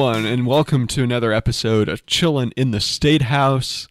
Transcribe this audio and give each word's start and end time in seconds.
everyone, 0.00 0.24
and 0.24 0.46
welcome 0.46 0.86
to 0.86 1.02
another 1.02 1.30
episode 1.30 1.86
of 1.86 2.06
Chillin' 2.06 2.54
in 2.56 2.70
the 2.70 2.80
State 2.80 3.20
House, 3.20 3.86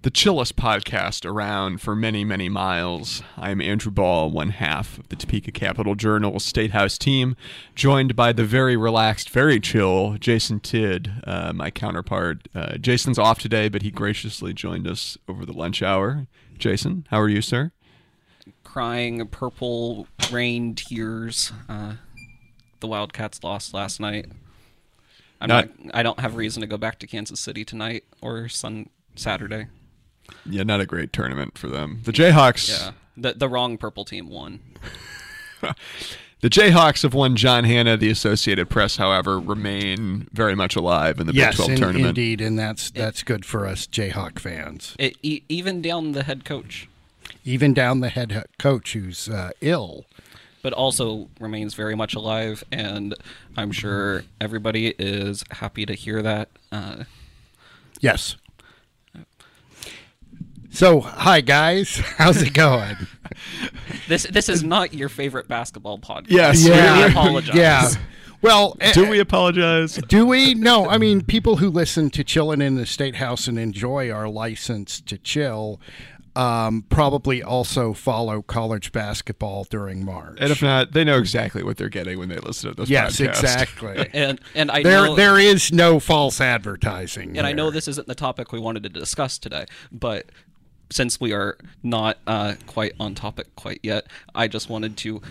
the 0.00 0.10
chillest 0.10 0.56
podcast 0.56 1.26
around 1.26 1.82
for 1.82 1.94
many, 1.94 2.24
many 2.24 2.48
miles. 2.48 3.22
I'm 3.36 3.60
Andrew 3.60 3.92
Bahl, 3.92 4.30
one 4.30 4.48
half 4.48 4.98
of 4.98 5.10
the 5.10 5.16
Topeka 5.16 5.52
Capital 5.52 5.94
Journal 5.94 6.40
State 6.40 6.70
House 6.70 6.96
team, 6.96 7.36
joined 7.74 8.16
by 8.16 8.32
the 8.32 8.46
very 8.46 8.78
relaxed, 8.78 9.28
very 9.28 9.60
chill 9.60 10.16
Jason 10.18 10.58
Tidd, 10.58 11.20
uh, 11.26 11.52
my 11.52 11.70
counterpart. 11.70 12.48
Uh, 12.54 12.78
Jason's 12.78 13.18
off 13.18 13.38
today, 13.38 13.68
but 13.68 13.82
he 13.82 13.90
graciously 13.90 14.54
joined 14.54 14.88
us 14.88 15.18
over 15.28 15.44
the 15.44 15.52
lunch 15.52 15.82
hour. 15.82 16.28
Jason, 16.56 17.06
how 17.10 17.20
are 17.20 17.28
you, 17.28 17.42
sir? 17.42 17.72
crying 18.62 19.26
purple 19.26 20.06
rain 20.32 20.74
tears. 20.74 21.52
Uh, 21.68 21.96
the 22.80 22.86
Wildcats 22.86 23.44
lost 23.44 23.74
last 23.74 24.00
night. 24.00 24.32
I'm 25.44 25.48
Not- 25.48 25.84
not, 25.84 25.94
I 25.94 26.02
don't 26.02 26.20
have 26.20 26.36
reason 26.36 26.60
to 26.62 26.66
go 26.66 26.76
back 26.76 26.98
to 27.00 27.06
Kansas 27.06 27.38
City 27.40 27.64
tonight 27.64 28.04
or 28.20 28.48
Sun 28.48 28.88
Saturday. 29.16 29.66
Yeah, 30.46 30.62
not 30.62 30.80
a 30.80 30.86
great 30.86 31.12
tournament 31.12 31.56
for 31.58 31.68
them. 31.68 32.00
The 32.04 32.12
Jayhawks. 32.12 32.68
Yeah, 32.68 32.92
the 33.16 33.32
the 33.34 33.48
wrong 33.48 33.76
purple 33.78 34.04
team 34.04 34.28
won. 34.28 34.60
The 36.40 36.50
Jayhawks 36.50 37.04
have 37.04 37.14
won 37.14 37.36
John 37.36 37.64
Hanna. 37.64 37.96
The 37.96 38.10
Associated 38.10 38.68
Press, 38.68 38.98
however, 38.98 39.40
remain 39.40 40.28
very 40.30 40.54
much 40.54 40.76
alive 40.76 41.18
in 41.18 41.26
the 41.26 41.32
yes, 41.32 41.52
Big 41.56 41.56
12 41.56 41.70
in- 41.70 41.76
tournament. 41.78 42.08
indeed, 42.08 42.40
and 42.42 42.58
that's 42.58 42.90
that's 42.90 43.22
good 43.22 43.46
for 43.46 43.66
us 43.66 43.86
Jayhawk 43.86 44.38
fans. 44.38 44.94
It, 44.98 45.16
even 45.22 45.80
down 45.80 46.12
the 46.12 46.22
head 46.22 46.44
coach, 46.44 46.86
Even 47.46 47.72
down 47.72 48.00
the 48.00 48.10
head 48.10 48.44
coach 48.58 48.92
who's 48.92 49.26
uh, 49.26 49.52
ill. 49.62 50.04
But 50.64 50.72
also 50.72 51.28
remains 51.38 51.74
very 51.74 51.94
much 51.94 52.14
alive, 52.14 52.64
and 52.72 53.14
I'm 53.54 53.70
sure 53.70 54.24
everybody 54.40 54.94
is 54.98 55.44
happy 55.50 55.84
to 55.84 55.92
hear 55.94 56.22
that. 56.22 56.48
Uh, 56.72 57.04
Yes. 58.00 58.36
So, 60.70 61.00
hi 61.00 61.40
guys, 61.40 61.96
how's 62.18 62.42
it 62.42 62.52
going? 62.52 62.96
this 64.08 64.24
this 64.24 64.48
is 64.48 64.62
not 64.64 64.92
your 64.92 65.08
favorite 65.08 65.48
basketball 65.48 65.98
podcast. 65.98 66.26
Yes. 66.30 66.64
we 66.64 66.70
Yeah. 66.70 67.06
apologize. 67.06 67.54
Yeah. 67.54 67.88
Well, 68.42 68.76
Do 68.92 69.06
eh, 69.06 69.10
we 69.10 69.20
apologize? 69.20 69.94
Do 70.08 70.26
we? 70.26 70.52
No. 70.54 70.86
I 70.88 70.98
mean, 70.98 71.22
people 71.22 71.56
who 71.56 71.70
listen 71.70 72.10
to 72.10 72.22
Chillin' 72.24 72.62
in 72.62 72.74
the 72.74 72.84
State 72.84 73.14
House 73.14 73.46
and 73.48 73.58
enjoy 73.58 74.10
our 74.10 74.28
license 74.28 75.00
to 75.02 75.16
chill 75.16 75.80
um, 76.36 76.84
probably 76.88 77.42
also 77.42 77.92
follow 77.92 78.42
college 78.42 78.92
basketball 78.92 79.64
during 79.70 80.04
March. 80.04 80.38
And 80.40 80.50
if 80.50 80.62
not, 80.62 80.92
they 80.92 81.04
know 81.04 81.18
exactly 81.18 81.62
what 81.62 81.76
they're 81.76 81.88
getting 81.88 82.18
when 82.18 82.28
they 82.28 82.38
listen 82.38 82.70
to 82.70 82.76
this 82.76 82.90
yes, 82.90 83.16
podcast. 83.18 83.28
exactly. 83.28 84.10
And 84.14 84.40
and 84.54 84.70
I 84.70 84.82
there, 84.82 85.06
know 85.06 85.14
there 85.14 85.38
is 85.38 85.72
no 85.72 86.00
false 86.00 86.40
advertising. 86.40 87.36
and 87.36 87.46
I 87.46 87.52
know 87.52 87.70
this 87.70 87.88
isn't 87.88 88.06
the 88.06 88.14
topic 88.14 88.52
we 88.52 88.60
wanted 88.60 88.82
to 88.84 88.88
discuss 88.88 89.38
today, 89.38 89.66
but 89.92 90.30
since 90.90 91.20
we 91.20 91.32
are 91.32 91.56
not 91.82 92.18
uh, 92.26 92.54
quite 92.66 92.94
on 93.00 93.14
topic 93.14 93.54
quite 93.56 93.80
yet, 93.82 94.06
I 94.34 94.48
just 94.48 94.68
wanted 94.68 94.96
to 94.98 95.22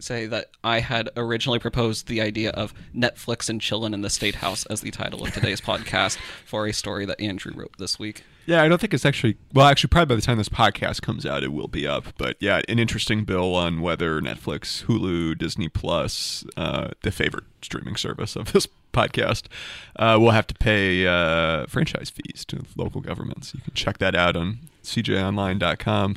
say 0.00 0.26
that 0.26 0.50
I 0.62 0.80
had 0.80 1.10
originally 1.16 1.58
proposed 1.58 2.06
the 2.06 2.20
idea 2.20 2.50
of 2.50 2.72
Netflix 2.94 3.48
and 3.48 3.60
chillin' 3.60 3.94
in 3.94 4.02
the 4.02 4.10
State 4.10 4.36
House 4.36 4.64
as 4.66 4.80
the 4.80 4.90
title 4.90 5.24
of 5.24 5.32
today's 5.32 5.60
podcast 5.62 6.18
for 6.44 6.66
a 6.66 6.72
story 6.72 7.04
that 7.06 7.20
Andrew 7.20 7.52
wrote 7.54 7.76
this 7.78 7.98
week. 7.98 8.24
Yeah, 8.48 8.62
I 8.62 8.68
don't 8.68 8.80
think 8.80 8.94
it's 8.94 9.04
actually. 9.04 9.36
Well, 9.52 9.66
actually, 9.66 9.88
probably 9.88 10.14
by 10.14 10.16
the 10.16 10.24
time 10.24 10.38
this 10.38 10.48
podcast 10.48 11.02
comes 11.02 11.26
out, 11.26 11.42
it 11.42 11.52
will 11.52 11.68
be 11.68 11.86
up. 11.86 12.14
But 12.16 12.38
yeah, 12.40 12.62
an 12.66 12.78
interesting 12.78 13.24
bill 13.26 13.54
on 13.54 13.82
whether 13.82 14.22
Netflix, 14.22 14.86
Hulu, 14.86 15.36
Disney 15.36 15.68
Plus, 15.68 16.46
uh, 16.56 16.92
the 17.02 17.10
favorite 17.10 17.44
streaming 17.60 17.94
service 17.96 18.36
of 18.36 18.54
this 18.54 18.66
podcast, 18.90 19.48
uh, 19.96 20.16
will 20.18 20.30
have 20.30 20.46
to 20.46 20.54
pay 20.54 21.06
uh, 21.06 21.66
franchise 21.66 22.08
fees 22.08 22.46
to 22.46 22.64
local 22.74 23.02
governments. 23.02 23.52
You 23.54 23.60
can 23.60 23.74
check 23.74 23.98
that 23.98 24.14
out 24.14 24.34
on 24.34 24.60
cjonline.com. 24.82 26.16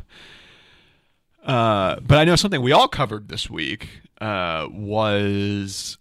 Uh, 1.44 2.00
but 2.00 2.18
I 2.18 2.24
know 2.24 2.38
something 2.38 2.62
we 2.62 2.72
all 2.72 2.88
covered 2.88 3.28
this 3.28 3.50
week 3.50 3.90
uh, 4.22 4.70
was 4.72 5.97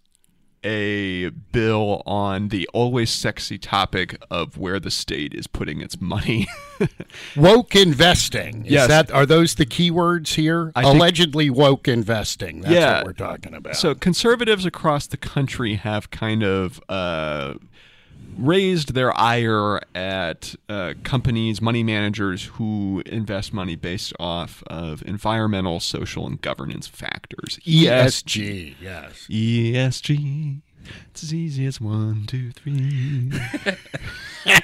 a 0.63 1.29
bill 1.29 2.03
on 2.05 2.49
the 2.49 2.67
always 2.73 3.09
sexy 3.09 3.57
topic 3.57 4.15
of 4.29 4.57
where 4.57 4.79
the 4.79 4.91
state 4.91 5.33
is 5.33 5.47
putting 5.47 5.81
its 5.81 5.99
money. 5.99 6.47
woke 7.35 7.75
investing. 7.75 8.65
Is 8.65 8.71
Yes. 8.71 8.87
that 8.87 9.11
are 9.11 9.25
those 9.25 9.55
the 9.55 9.65
keywords 9.65 10.35
here? 10.35 10.71
I 10.75 10.83
think- 10.83 10.95
Allegedly 10.95 11.49
woke 11.49 11.87
investing. 11.87 12.61
That's 12.61 12.73
Yeah. 12.73 12.97
what 12.97 13.05
we're 13.07 13.13
talking 13.13 13.53
about. 13.53 13.75
so 13.75 13.95
conservatives 13.95 14.65
across 14.65 15.07
the 15.07 15.17
country 15.17 15.75
have 15.75 16.11
kind 16.11 16.43
of 16.43 16.81
uh, 16.89 17.55
raised 18.41 18.93
their 18.93 19.17
ire 19.17 19.81
at 19.95 20.55
uh, 20.67 20.93
companies, 21.03 21.61
money 21.61 21.83
managers 21.83 22.45
who 22.45 23.03
invest 23.05 23.53
money 23.53 23.75
based 23.75 24.13
off 24.19 24.63
of 24.67 25.03
environmental, 25.05 25.79
social, 25.79 26.25
and 26.27 26.41
governance 26.41 26.87
factors. 26.87 27.59
E 27.65 27.85
ESG, 27.85 28.75
yes. 28.81 29.27
ESG. 29.29 30.61
It's 31.11 31.23
as 31.23 31.33
easy 31.33 31.65
as 31.65 31.79
one, 31.79 32.25
two, 32.25 32.51
three. 32.51 33.31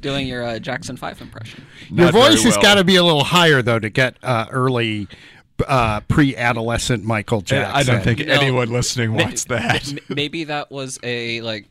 Doing 0.00 0.26
your 0.26 0.44
uh, 0.44 0.58
Jackson 0.58 0.96
5 0.96 1.20
impression. 1.20 1.64
Your 1.88 2.06
Not 2.06 2.12
very 2.14 2.30
voice 2.32 2.42
has 2.44 2.56
got 2.58 2.74
to 2.74 2.84
be 2.84 2.96
a 2.96 3.02
little 3.04 3.24
higher 3.24 3.62
though 3.62 3.78
to 3.78 3.88
get 3.88 4.16
uh, 4.22 4.46
early 4.50 5.08
uh, 5.66 6.00
pre-adolescent 6.00 7.04
Michael 7.04 7.40
Jackson. 7.40 7.74
I 7.74 7.82
don't 7.82 8.02
think 8.02 8.26
No. 8.26 8.32
anyone 8.34 8.70
listening 8.70 9.14
wants 9.14 9.44
that. 9.44 9.92
Maybe 10.08 10.44
that 10.44 10.70
was 10.70 10.98
a 11.02 11.40
like 11.42 11.66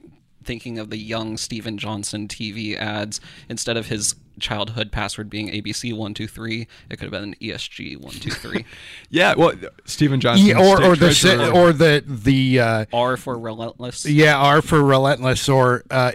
thinking 0.46 0.80
of 0.80 0.90
the 0.90 0.98
young 0.98 1.38
Steven 1.38 1.78
Johnson 1.78 2.28
TV 2.28 2.78
ads 2.78 3.20
instead 3.50 3.76
of 3.78 3.88
his 3.88 4.16
childhood 4.40 4.92
password 4.92 5.30
being 5.30 5.48
ABC 5.50 5.96
one 5.96 6.14
two 6.14 6.28
three. 6.28 6.68
It 6.90 6.98
could 7.00 7.12
have 7.12 7.22
been 7.22 7.36
ESG 7.42 7.98
one 8.02 8.14
two 8.14 8.32
three. 8.32 8.66
Yeah, 9.10 9.34
well, 9.38 9.54
Steven 9.86 10.20
Johnson, 10.20 10.48
E- 10.48 10.54
or 10.54 10.84
or 10.84 10.96
the 10.96 11.14
treasurer- 11.14 11.52
or 11.52 11.72
the 11.74 12.04
the 12.06 12.60
uh, 12.60 12.86
R 12.94 13.18
for 13.18 13.38
relentless. 13.38 14.06
yeah 14.06 14.38
R 14.38 14.62
for 14.62 14.84
relentless 14.84 15.48
or 15.48 15.84
uh, 15.90 16.12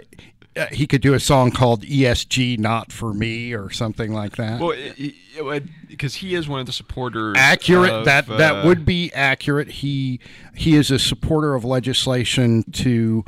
uh, 0.55 0.65
he 0.71 0.85
could 0.85 1.01
do 1.01 1.13
a 1.13 1.19
song 1.19 1.49
called 1.51 1.83
ESG 1.83 2.59
not 2.59 2.91
for 2.91 3.13
me 3.13 3.53
or 3.53 3.69
something 3.71 4.13
like 4.13 4.35
that. 4.35 4.59
well, 4.59 5.59
because 5.87 6.15
he 6.15 6.35
is 6.35 6.47
one 6.47 6.59
of 6.59 6.65
the 6.65 6.73
supporters. 6.73 7.35
accurate 7.39 7.91
of, 7.91 8.05
that 8.05 8.29
uh, 8.29 8.37
that 8.37 8.65
would 8.65 8.85
be 8.85 9.11
accurate 9.13 9.69
he 9.69 10.19
he 10.55 10.75
is 10.75 10.91
a 10.91 10.99
supporter 10.99 11.55
of 11.55 11.63
legislation 11.63 12.63
to 12.73 13.23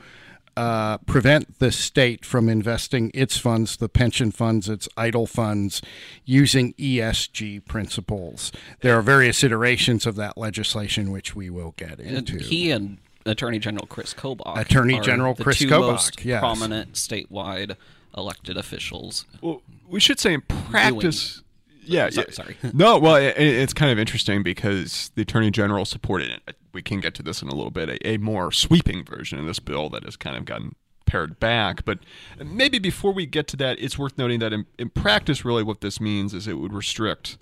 uh, 0.55 0.97
prevent 0.99 1.59
the 1.59 1.71
state 1.71 2.25
from 2.25 2.47
investing 2.49 3.09
its 3.13 3.37
funds, 3.37 3.77
the 3.77 3.89
pension 3.89 4.31
funds, 4.31 4.69
its 4.69 4.87
idle 4.97 5.25
funds, 5.27 5.81
using 6.25 6.73
ESG 6.73 7.65
principles. 7.65 8.51
There 8.81 8.97
are 8.97 9.01
various 9.01 9.43
iterations 9.43 10.05
of 10.05 10.15
that 10.17 10.37
legislation, 10.37 11.11
which 11.11 11.35
we 11.35 11.49
will 11.49 11.73
get 11.77 11.99
And 11.99 12.17
into. 12.17 12.37
he 12.37 12.71
and 12.71 12.97
Attorney 13.25 13.59
General 13.59 13.87
Chris 13.87 14.13
Kobach. 14.13 14.57
Attorney 14.59 14.99
are 14.99 15.03
General 15.03 15.33
the 15.33 15.43
Chris 15.43 15.59
two 15.59 15.67
Kobach, 15.67 15.91
most 15.91 16.25
yes. 16.25 16.39
prominent 16.39 16.93
statewide 16.93 17.75
elected 18.15 18.57
officials. 18.57 19.25
Well, 19.41 19.61
we 19.87 19.99
should 19.99 20.19
say 20.19 20.33
in 20.33 20.41
practice. 20.41 21.41
Yeah, 21.85 22.09
So- 22.09 22.21
yeah. 22.21 22.31
sorry. 22.33 22.57
no, 22.73 22.97
well, 22.97 23.15
it, 23.15 23.33
it's 23.37 23.73
kind 23.73 23.91
of 23.91 23.99
interesting 23.99 24.43
because 24.43 25.11
the 25.15 25.23
attorney 25.23 25.51
general 25.51 25.85
supported 25.85 26.29
it. 26.29 26.55
We 26.73 26.81
can 26.81 26.99
get 26.99 27.13
to 27.15 27.23
this 27.23 27.41
in 27.41 27.47
a 27.47 27.55
little 27.55 27.71
bit. 27.71 27.89
A, 27.89 28.07
a 28.07 28.17
more 28.17 28.51
sweeping 28.51 29.05
version 29.05 29.39
of 29.39 29.45
this 29.45 29.59
bill 29.59 29.89
that 29.89 30.03
has 30.03 30.15
kind 30.15 30.35
of 30.35 30.45
gotten 30.45 30.75
pared 31.05 31.39
back. 31.39 31.85
But 31.85 31.99
maybe 32.43 32.79
before 32.79 33.11
we 33.11 33.25
get 33.25 33.47
to 33.49 33.57
that, 33.57 33.79
it's 33.79 33.99
worth 33.99 34.17
noting 34.17 34.39
that 34.39 34.53
in, 34.53 34.65
in 34.79 34.89
practice, 34.89 35.45
really, 35.45 35.63
what 35.63 35.81
this 35.81 36.01
means 36.01 36.33
is 36.33 36.47
it 36.47 36.57
would 36.57 36.73
restrict. 36.73 37.37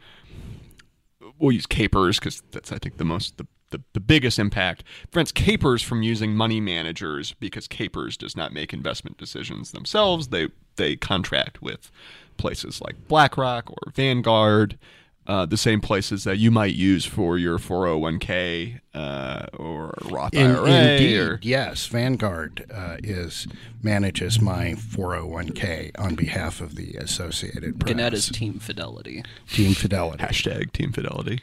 We'll 1.39 1.53
use 1.53 1.65
KPERS 1.65 2.19
because 2.19 2.43
that's 2.51 2.71
I 2.71 2.77
think 2.77 2.97
the 2.97 3.05
most 3.05 3.37
the, 3.37 3.47
the, 3.69 3.81
the 3.93 3.99
biggest 3.99 4.37
impact 4.37 4.83
prevents 5.09 5.31
KPERS 5.31 5.83
from 5.83 6.03
using 6.03 6.35
money 6.35 6.59
managers 6.59 7.33
because 7.39 7.67
KPERS 7.67 8.17
does 8.17 8.35
not 8.35 8.53
make 8.53 8.73
investment 8.73 9.17
decisions 9.17 9.71
themselves. 9.71 10.27
They 10.27 10.49
they 10.75 10.97
contract 10.97 11.61
with 11.61 11.91
places 12.37 12.81
like 12.81 13.07
BlackRock 13.07 13.69
or 13.69 13.91
Vanguard, 13.93 14.77
uh, 15.27 15.45
the 15.45 15.57
same 15.57 15.79
places 15.81 16.23
that 16.23 16.37
you 16.37 16.51
might 16.51 16.73
use 16.73 17.05
for 17.05 17.37
your 17.37 17.57
401k 17.59 18.81
uh, 18.93 19.45
or 19.57 19.93
Roth 20.05 20.33
In, 20.33 20.51
IRA. 20.51 20.69
indeed, 20.71 21.17
or, 21.19 21.39
yes, 21.41 21.85
Vanguard 21.85 22.65
uh, 22.73 22.97
is 23.03 23.47
manages 23.83 24.41
my 24.41 24.73
401k 24.73 25.91
on 25.99 26.15
behalf 26.15 26.59
of 26.59 26.75
the 26.75 26.95
Associated 26.95 27.79
Press. 27.79 27.93
Gannett 27.93 28.13
is 28.13 28.29
Team 28.29 28.59
Fidelity. 28.59 29.23
Team 29.47 29.73
Fidelity. 29.73 30.23
hashtag 30.23 30.73
Team 30.73 30.91
Fidelity. 30.91 31.39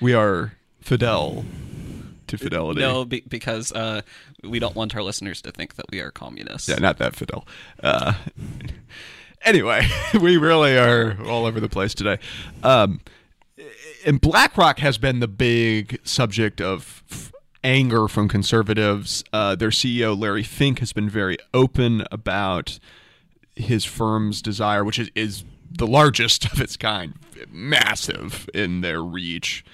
We 0.00 0.12
are 0.12 0.54
Fidel 0.80 1.44
to 2.26 2.38
Fidelity. 2.38 2.80
No, 2.80 3.04
be, 3.04 3.20
because 3.28 3.70
uh, 3.72 4.02
we 4.42 4.58
don't 4.58 4.74
want 4.74 4.94
our 4.96 5.02
listeners 5.02 5.40
to 5.42 5.52
think 5.52 5.76
that 5.76 5.86
we 5.90 6.00
are 6.00 6.10
communists. 6.10 6.68
Yeah, 6.68 6.76
not 6.76 6.98
that 6.98 7.14
Fidel. 7.14 7.46
Uh, 7.82 8.14
anyway, 9.42 9.86
we 10.20 10.36
really 10.36 10.76
are 10.76 11.16
all 11.26 11.46
over 11.46 11.60
the 11.60 11.68
place 11.68 11.94
today. 11.94 12.18
Um, 12.62 13.00
and 14.06 14.20
BlackRock 14.20 14.78
has 14.80 14.98
been 14.98 15.20
the 15.20 15.28
big 15.28 16.00
subject 16.04 16.60
of 16.60 17.02
f- 17.10 17.32
anger 17.62 18.08
from 18.08 18.28
conservatives. 18.28 19.22
Uh, 19.32 19.54
their 19.54 19.70
CEO 19.70 20.18
Larry 20.18 20.42
Fink 20.42 20.78
has 20.78 20.92
been 20.92 21.08
very 21.10 21.36
open 21.52 22.04
about 22.10 22.78
his 23.54 23.84
firm's 23.84 24.40
desire, 24.40 24.84
which 24.84 24.98
is, 24.98 25.10
is 25.14 25.44
the 25.70 25.86
largest 25.86 26.46
of 26.52 26.60
its 26.60 26.76
kind, 26.76 27.14
massive 27.50 28.48
in 28.54 28.80
their 28.80 29.02
reach, 29.02 29.64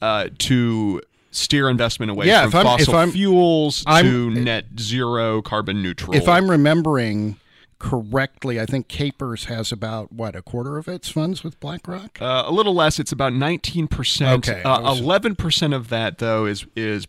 uh, 0.00 0.28
to 0.38 1.02
steer 1.30 1.68
investment 1.68 2.10
away 2.10 2.26
Yeah, 2.26 2.42
from 2.42 2.48
if 2.48 2.54
I'm- 2.54 2.66
if 2.66 2.72
fossil 2.86 2.96
I'm- 2.96 3.10
fuels 3.12 3.84
I'm- 3.86 4.04
to 4.06 4.30
net 4.30 4.66
zero 4.80 5.42
carbon 5.42 5.82
neutral. 5.82 6.14
If 6.14 6.26
I'm 6.28 6.50
remembering 6.50 7.36
correctly, 7.78 8.60
I 8.60 8.66
think 8.66 8.88
KPERS 8.88 9.44
has 9.46 9.70
about 9.72 10.12
what 10.12 10.34
a 10.36 10.42
quarter 10.42 10.78
of 10.78 10.88
its 10.88 11.08
funds 11.08 11.42
with 11.44 11.58
BlackRock. 11.60 12.20
Uh, 12.20 12.44
a 12.46 12.52
little 12.52 12.74
less. 12.74 12.98
It's 12.98 13.12
about 13.12 13.32
nineteen 13.32 13.86
percent. 13.88 14.48
Okay, 14.48 14.62
was- 14.64 15.00
Eleven 15.00 15.34
percent 15.36 15.74
of 15.74 15.88
that, 15.88 16.18
though, 16.18 16.46
is 16.46 16.66
is 16.76 17.06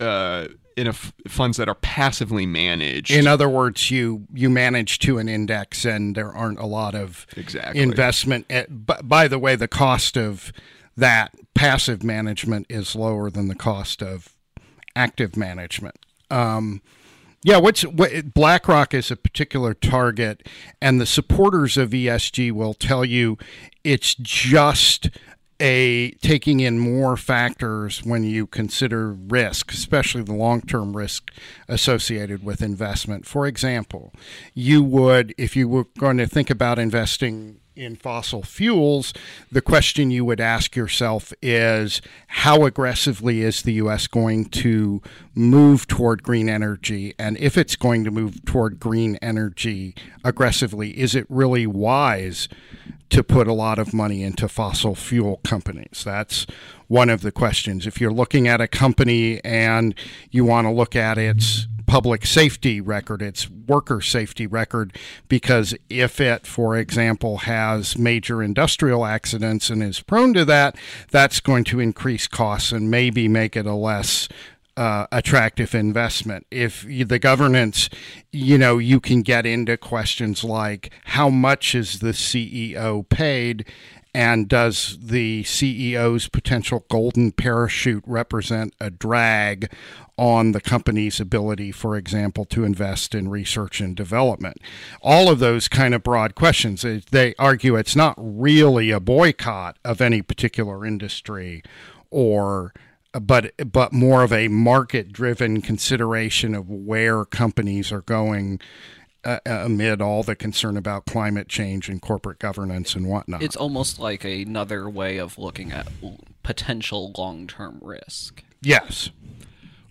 uh, 0.00 0.48
in 0.76 0.86
a 0.86 0.90
f- 0.90 1.12
funds 1.28 1.56
that 1.58 1.68
are 1.68 1.74
passively 1.76 2.46
managed. 2.46 3.10
In 3.10 3.26
other 3.26 3.48
words, 3.48 3.90
you 3.90 4.26
you 4.32 4.48
manage 4.50 4.98
to 5.00 5.18
an 5.18 5.28
index, 5.28 5.84
and 5.84 6.14
there 6.14 6.32
aren't 6.32 6.58
a 6.58 6.66
lot 6.66 6.94
of 6.94 7.26
Exactly. 7.36 7.80
investment. 7.80 8.46
eh, 8.50 8.64
b- 8.66 8.94
By 9.02 9.28
the 9.28 9.38
way, 9.38 9.56
the 9.56 9.68
cost 9.68 10.16
of 10.16 10.52
that 10.96 11.32
passive 11.54 12.02
management 12.02 12.66
is 12.68 12.94
lower 12.94 13.30
than 13.30 13.48
the 13.48 13.54
cost 13.54 14.02
of 14.02 14.34
active 14.94 15.36
management. 15.36 15.96
Um, 16.30 16.82
yeah, 17.44 17.58
what's 17.58 17.82
what, 17.82 18.34
BlackRock 18.34 18.94
is 18.94 19.10
a 19.10 19.16
particular 19.16 19.74
target, 19.74 20.48
and 20.80 21.00
the 21.00 21.06
supporters 21.06 21.76
of 21.76 21.90
ESG 21.90 22.52
will 22.52 22.74
tell 22.74 23.04
you 23.04 23.36
it's 23.82 24.14
just 24.14 25.10
a 25.62 26.10
taking 26.22 26.60
in 26.60 26.78
more 26.78 27.16
factors 27.16 28.02
when 28.04 28.24
you 28.24 28.46
consider 28.46 29.12
risk, 29.12 29.72
especially 29.72 30.22
the 30.22 30.34
long-term 30.34 30.96
risk 30.96 31.32
associated 31.68 32.44
with 32.44 32.62
investment. 32.62 33.26
For 33.26 33.46
example, 33.46 34.12
you 34.54 34.82
would 34.82 35.34
if 35.38 35.54
you 35.56 35.68
were 35.68 35.86
going 35.98 36.18
to 36.18 36.26
think 36.26 36.50
about 36.50 36.78
investing 36.78 37.60
in 37.74 37.96
fossil 37.96 38.42
fuels, 38.42 39.12
the 39.50 39.62
question 39.62 40.10
you 40.10 40.24
would 40.24 40.40
ask 40.40 40.76
yourself 40.76 41.32
is 41.40 42.02
how 42.28 42.64
aggressively 42.64 43.42
is 43.42 43.62
the 43.62 43.74
U.S. 43.74 44.06
going 44.06 44.46
to 44.46 45.00
move 45.34 45.86
toward 45.86 46.22
green 46.22 46.48
energy? 46.48 47.14
And 47.18 47.38
if 47.38 47.56
it's 47.56 47.76
going 47.76 48.04
to 48.04 48.10
move 48.10 48.44
toward 48.44 48.78
green 48.78 49.16
energy 49.22 49.94
aggressively, 50.24 50.98
is 50.98 51.14
it 51.14 51.26
really 51.28 51.66
wise 51.66 52.48
to 53.10 53.22
put 53.22 53.46
a 53.46 53.52
lot 53.52 53.78
of 53.78 53.92
money 53.92 54.22
into 54.22 54.48
fossil 54.48 54.94
fuel 54.94 55.40
companies? 55.44 56.02
That's 56.04 56.46
one 56.88 57.10
of 57.10 57.22
the 57.22 57.32
questions. 57.32 57.86
If 57.86 58.00
you're 58.00 58.12
looking 58.12 58.48
at 58.48 58.60
a 58.60 58.68
company 58.68 59.42
and 59.44 59.94
you 60.30 60.44
want 60.44 60.66
to 60.66 60.70
look 60.70 60.94
at 60.94 61.18
its 61.18 61.66
public 61.92 62.24
safety 62.24 62.80
record, 62.80 63.20
its 63.20 63.50
worker 63.50 64.00
safety 64.00 64.46
record, 64.46 64.96
because 65.28 65.74
if 65.90 66.22
it, 66.22 66.46
for 66.46 66.74
example, 66.74 67.36
has 67.36 67.98
major 67.98 68.42
industrial 68.42 69.04
accidents 69.04 69.68
and 69.68 69.82
is 69.82 70.00
prone 70.00 70.32
to 70.32 70.42
that, 70.42 70.74
that's 71.10 71.38
going 71.38 71.64
to 71.64 71.80
increase 71.80 72.26
costs 72.26 72.72
and 72.72 72.90
maybe 72.90 73.28
make 73.28 73.58
it 73.58 73.66
a 73.66 73.74
less 73.74 74.26
uh, 74.74 75.06
attractive 75.12 75.74
investment. 75.74 76.46
If 76.50 76.86
the 76.88 77.18
governance, 77.18 77.90
you 78.32 78.56
know, 78.56 78.78
you 78.78 78.98
can 78.98 79.20
get 79.20 79.44
into 79.44 79.76
questions 79.76 80.42
like 80.42 80.90
how 81.04 81.28
much 81.28 81.74
is 81.74 81.98
the 81.98 82.12
CEO 82.12 83.06
paid 83.10 83.66
and 84.14 84.48
does 84.48 84.98
the 85.00 85.42
CEO's 85.44 86.28
potential 86.28 86.84
golden 86.90 87.32
parachute 87.32 88.04
represent 88.06 88.74
a 88.78 88.90
drag 88.90 89.72
on 90.18 90.52
the 90.52 90.60
company's 90.60 91.18
ability, 91.18 91.72
for 91.72 91.96
example, 91.96 92.44
to 92.44 92.64
invest 92.64 93.14
in 93.14 93.28
research 93.28 93.80
and 93.80 93.96
development? 93.96 94.58
All 95.00 95.30
of 95.30 95.38
those 95.38 95.66
kind 95.66 95.94
of 95.94 96.02
broad 96.02 96.34
questions. 96.34 96.84
They 97.10 97.34
argue 97.38 97.76
it's 97.76 97.96
not 97.96 98.14
really 98.18 98.90
a 98.90 99.00
boycott 99.00 99.78
of 99.84 100.00
any 100.00 100.20
particular 100.20 100.84
industry 100.84 101.62
or 102.10 102.74
but 103.20 103.52
but 103.70 103.92
more 103.92 104.22
of 104.22 104.32
a 104.32 104.48
market 104.48 105.12
driven 105.12 105.60
consideration 105.60 106.54
of 106.54 106.68
where 106.68 107.24
companies 107.24 107.92
are 107.92 108.02
going 108.02 108.58
uh, 109.24 109.38
amid 109.46 110.00
all 110.02 110.22
the 110.22 110.34
concern 110.34 110.76
about 110.76 111.06
climate 111.06 111.48
change 111.48 111.88
and 111.88 112.00
corporate 112.02 112.38
governance 112.38 112.94
and 112.94 113.08
whatnot. 113.08 113.42
It's 113.42 113.56
almost 113.56 113.98
like 113.98 114.24
another 114.24 114.88
way 114.88 115.18
of 115.18 115.38
looking 115.38 115.72
at 115.72 115.88
potential 116.42 117.12
long-term 117.16 117.78
risk. 117.82 118.42
yes. 118.60 119.10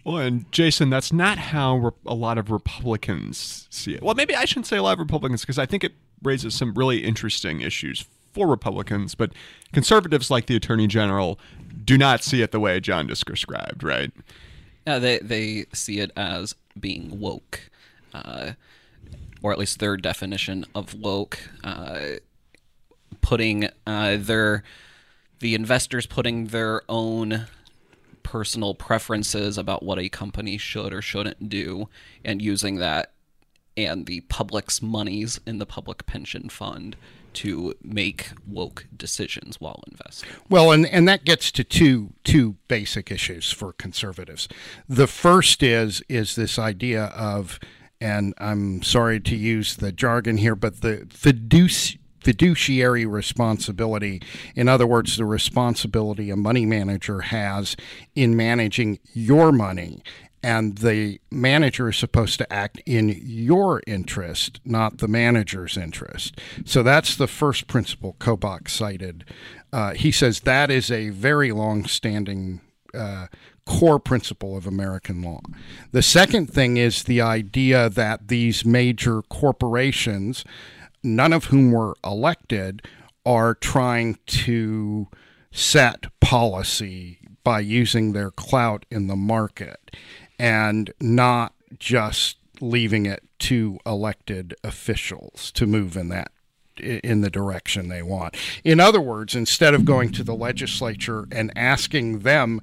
Well, 0.04 0.18
and 0.18 0.52
Jason, 0.52 0.90
that's 0.90 1.14
not 1.14 1.38
how 1.38 1.78
re- 1.78 1.92
a 2.08 2.16
lot 2.16 2.40
of 2.40 2.50
Republicans 2.50 3.68
see 3.70 3.94
it. 3.94 4.02
Well, 4.02 4.16
maybe 4.16 4.36
I 4.36 4.46
shouldn't 4.46 4.66
say 4.66 4.78
a 4.78 4.82
lot 4.82 4.94
of 4.94 5.00
Republicans 5.00 5.42
because 5.42 5.60
I 5.60 5.68
think 5.68 5.84
it 5.84 5.94
raises 6.24 6.56
some 6.56 6.74
really 6.74 7.04
interesting 7.04 7.62
issues 7.62 8.04
for 8.34 8.48
Republicans, 8.48 9.14
but 9.14 9.32
conservatives 9.74 10.32
like 10.32 10.48
the 10.48 10.56
Attorney 10.56 10.88
General 10.88 11.38
do 11.86 12.00
not 12.00 12.24
see 12.24 12.42
it 12.42 12.52
the 12.52 12.60
way 12.60 12.80
John 12.80 13.08
just 13.08 13.26
described, 13.26 13.84
right? 13.84 14.12
Yeah, 14.88 14.98
they 14.98 15.20
they 15.20 15.66
see 15.72 16.00
it 16.00 16.10
as 16.18 16.56
being 16.80 17.20
woke, 17.20 17.70
uh, 18.12 18.54
or 19.42 19.52
at 19.52 19.60
least 19.60 19.80
their 19.80 19.98
definition 19.98 20.66
of 20.76 20.94
woke, 20.94 21.40
uh, 21.64 22.00
putting 23.22 23.70
uh, 23.86 24.18
their 24.20 24.64
the 25.40 25.56
investors 25.56 26.06
putting 26.06 26.48
their 26.48 26.84
own 26.88 27.48
personal 28.22 28.76
preferences 28.76 29.58
about 29.58 29.82
what 29.82 29.98
a 29.98 30.08
company 30.08 30.58
should 30.58 30.94
or 30.94 31.02
shouldn't 31.02 31.50
do, 31.50 31.90
and 32.24 32.42
using 32.42 32.76
that 32.76 33.12
and 33.76 34.06
the 34.06 34.22
public's 34.22 34.82
monies 34.82 35.40
in 35.46 35.58
the 35.58 35.66
public 35.66 36.06
pension 36.06 36.50
fund 36.50 36.96
to 37.34 37.74
make 37.82 38.32
woke 38.46 38.86
decisions 38.96 39.60
while 39.62 39.82
investing. 39.90 40.30
Well, 40.50 40.72
and, 40.72 40.86
and 40.86 41.08
that 41.08 41.24
gets 41.24 41.52
to 41.54 41.64
two 41.64 42.14
two 42.24 42.58
basic 42.68 43.10
issues 43.10 43.52
for 43.52 43.74
conservatives. 43.74 44.48
The 44.88 45.08
first 45.08 45.64
is 45.64 46.04
is 46.10 46.36
this 46.36 46.60
idea 46.60 47.06
of, 47.06 47.60
and 48.02 48.34
I'm 48.40 48.82
sorry 48.82 49.20
to 49.22 49.36
use 49.36 49.76
the 49.76 49.92
jargon 49.92 50.38
here, 50.38 50.56
but 50.56 50.82
the 50.82 51.06
fiduci- 51.08 52.00
fiduciary 52.20 53.06
responsibility. 53.06 54.22
In 54.56 54.68
other 54.68 54.88
words, 54.88 55.16
the 55.18 55.26
responsibility 55.26 56.32
a 56.32 56.36
money 56.36 56.66
manager 56.66 57.22
has 57.22 57.76
in 58.16 58.36
managing 58.36 59.00
your 59.14 59.52
money. 59.52 60.04
And 60.44 60.80
the 60.80 61.22
manager 61.30 61.90
is 61.90 61.98
supposed 61.98 62.40
to 62.40 62.52
act 62.52 62.82
in 62.88 63.10
your 63.24 63.82
interest, 63.86 64.60
not 64.66 64.98
the 64.98 65.08
manager's 65.08 65.78
interest. 65.78 66.40
So 66.66 66.82
that's 66.82 67.16
the 67.16 67.28
first 67.28 67.68
principle 67.68 68.16
Kobach 68.20 68.68
cited. 68.68 69.24
Uh, 69.72 69.94
he 69.94 70.12
says 70.12 70.40
that 70.42 70.72
is 70.72 70.90
a 70.90 71.10
very 71.10 71.52
long 71.52 71.86
standing 71.86 72.62
uh, 72.94 73.28
core 73.66 74.00
principle 74.00 74.58
of 74.58 74.66
American 74.66 75.22
law. 75.22 75.42
The 75.92 76.02
second 76.02 76.52
thing 76.52 76.78
is 76.78 77.04
the 77.04 77.22
idea 77.22 77.90
that 77.90 78.28
these 78.28 78.66
major 78.66 79.22
corporations, 79.24 80.44
none 81.04 81.34
of 81.34 81.46
whom 81.46 81.72
were 81.72 81.96
elected, 82.04 82.88
are 83.26 83.54
trying 83.54 84.18
to 84.26 85.08
set 85.52 86.08
policy 86.20 87.20
by 87.44 87.60
using 87.60 88.14
their 88.14 88.32
clout 88.32 88.86
in 88.90 89.08
the 89.08 89.16
market 89.16 89.92
and 90.40 90.92
not 91.00 91.54
just 91.78 92.38
leaving 92.60 93.06
it 93.06 93.24
to 93.40 93.80
elected 93.86 94.56
officials 94.64 95.52
to 95.52 95.66
move 95.66 95.98
in 95.98 96.10
that 96.10 96.32
in 96.78 97.22
the 97.22 97.30
direction 97.30 97.90
they 97.90 98.02
want. 98.02 98.36
In 98.64 98.80
other 98.80 99.02
words, 99.02 99.36
instead 99.36 99.74
of 99.74 99.86
going 99.86 100.12
to 100.14 100.24
the 100.24 100.34
legislature 100.34 101.28
and 101.32 101.52
asking 101.56 102.20
them 102.20 102.62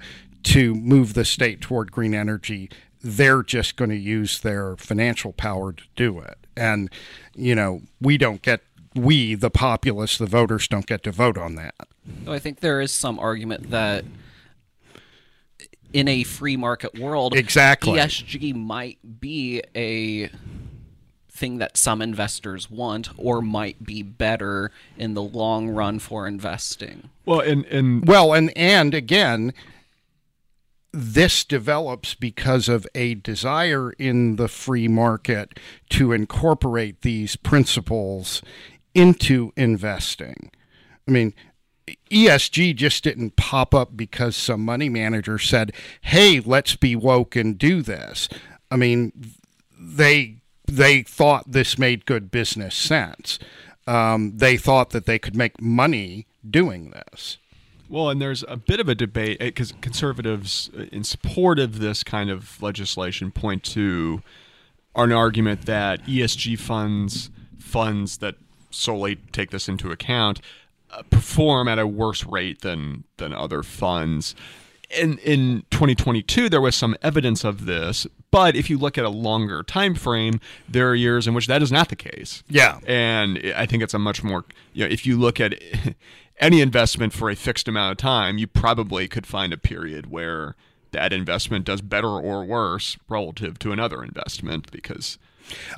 to 0.49 0.75
move 0.75 1.15
the 1.15 1.25
state 1.25 1.61
toward 1.61 1.93
green 1.93 2.15
energy, 2.15 2.71
they're 3.03 3.43
just 3.43 3.77
going 3.77 3.91
to 3.91 3.97
use 3.97 4.41
their 4.41 4.77
financial 4.77 5.33
power 5.33 5.73
to 5.73 5.85
do 5.95 6.19
it. 6.21 6.39
And, 6.57 6.91
you 7.35 7.55
know, 7.55 7.83
we 8.01 8.17
don't 8.19 8.41
get, 8.43 8.63
we, 8.95 9.35
the 9.35 9.51
populace, 9.51 10.19
the 10.19 10.27
voters, 10.27 10.67
don't 10.67 10.87
get 10.87 11.03
to 11.05 11.13
vote 11.13 11.37
on 11.37 11.55
that. 11.57 11.75
So 12.25 12.33
I 12.33 12.39
think 12.39 12.61
there 12.61 12.81
is 12.81 12.93
some 12.93 13.19
argument 13.19 13.71
that 13.71 14.05
in 15.93 16.09
a 16.09 16.23
free 16.25 16.57
market 16.57 16.99
world, 16.99 17.35
Exactly. 17.35 17.99
ESG 17.99 18.55
might 18.55 18.99
be 19.21 19.63
a 19.77 20.31
thing 21.31 21.59
that 21.59 21.77
some 21.77 22.03
investors 22.03 22.71
want 22.71 23.11
or 23.17 23.41
might 23.41 23.85
be 23.85 24.03
better 24.03 24.73
in 24.97 25.15
the 25.15 25.23
long 25.23 25.69
run 25.69 25.99
for 25.99 26.27
investing. 26.27 27.11
Well, 27.25 27.41
and 27.41 27.65
and 27.67 28.07
Well, 28.07 28.33
and 28.33 28.57
and 28.57 28.93
again, 28.93 29.55
this 30.93 31.45
develops 31.45 32.15
because 32.15 32.69
of 32.69 32.87
a 32.95 33.15
desire 33.15 33.93
in 33.93 34.37
the 34.37 34.49
free 34.49 34.89
market 34.89 35.59
to 35.91 36.13
incorporate 36.13 37.03
these 37.03 37.37
principles 37.37 38.43
into 38.95 39.53
investing. 39.57 40.51
I 41.07 41.11
mean, 41.11 41.35
ESG 42.11 42.75
just 42.75 43.05
didn't 43.05 43.37
pop 43.37 43.75
up 43.75 43.97
because 43.97 44.37
some 44.37 44.65
money 44.65 44.89
manager 44.89 45.39
said, 45.39 45.73
"Hey, 46.03 46.41
let's 46.41 46.77
be 46.77 46.97
woke 46.97 47.37
and 47.37 47.59
do 47.59 47.83
this." 47.83 48.29
I 48.71 48.77
mean, 48.77 49.13
they 49.79 50.37
they 50.67 51.03
thought 51.03 51.51
this 51.51 51.79
made 51.79 52.07
good 52.07 52.31
business 52.31 52.75
sense. 52.75 53.39
Um, 53.87 54.37
they 54.37 54.57
thought 54.59 54.91
that 54.91 55.07
they 55.07 55.19
could 55.19 55.35
make 55.35 55.63
money 55.63 56.27
doing 56.49 56.91
this. 56.91 57.39
Well, 57.89 58.11
and 58.11 58.21
there's 58.21 58.45
a 58.49 58.57
bit 58.57 58.81
of 58.81 58.89
a 58.89 58.95
debate 58.95 59.39
because 59.39 59.73
conservatives, 59.81 60.71
uh, 60.77 60.83
in 60.93 61.05
support 61.05 61.59
of 61.59 61.79
this 61.79 62.03
kind 62.03 62.31
of 62.31 62.61
legislation, 62.63 63.31
point 63.31 63.65
to 63.65 64.23
an 64.95 65.13
argument 65.13 65.67
that 65.67 66.05
ESG 66.05 66.59
funds, 66.59 67.31
funds 67.59 68.19
that 68.19 68.35
solely 68.71 69.17
take 69.33 69.51
this 69.51 69.69
into 69.69 69.91
account, 69.91 70.41
uh, 70.91 71.03
perform 71.11 71.69
at 71.69 71.79
a 71.79 71.87
worse 71.87 72.25
rate 72.25 72.61
than 72.61 73.05
than 73.17 73.33
other 73.33 73.63
funds. 73.63 74.35
In 74.91 75.19
in 75.19 75.65
2022, 75.71 76.49
there 76.49 76.61
was 76.61 76.75
some 76.75 76.97
evidence 77.03 77.45
of 77.45 77.67
this, 77.67 78.07
but 78.31 78.57
if 78.57 78.71
you 78.71 78.79
look 78.79 78.97
at 78.97 79.05
a 79.05 79.11
longer 79.11 79.63
time 79.63 79.95
frame, 79.95 80.41
there 80.69 80.89
are 80.91 80.95
years 80.95 81.27
in 81.27 81.35
which 81.35 81.47
that 81.47 81.63
is 81.63 81.71
not 81.71 81.89
the 81.89 81.97
case. 81.97 82.43
Yeah. 82.49 82.81
and 82.87 83.39
I 83.55 83.67
think 83.67 83.83
it's 83.83 83.95
a 83.95 83.99
much 83.99 84.23
more 84.23 84.45
you 84.73 84.85
know 84.85 84.91
if 84.91 85.07
you 85.07 85.19
look 85.19 85.41
at 85.41 85.55
any 86.41 86.61
investment 86.61 87.13
for 87.13 87.31
a 87.31 87.37
fixed 87.37 87.69
amount 87.69 87.93
of 87.93 87.99
time, 87.99 88.39
you 88.39 88.47
probably 88.47 89.09
could 89.09 89.27
find 89.27 89.53
a 89.53 89.59
period 89.59 90.11
where 90.11 90.55
that 90.93 91.13
investment 91.13 91.65
does 91.65 91.81
better 91.81 92.09
or 92.09 92.45
worse 92.45 92.97
relative 93.09 93.59
to 93.61 93.73
another 93.73 94.03
investment 94.03 94.71
because 94.71 95.19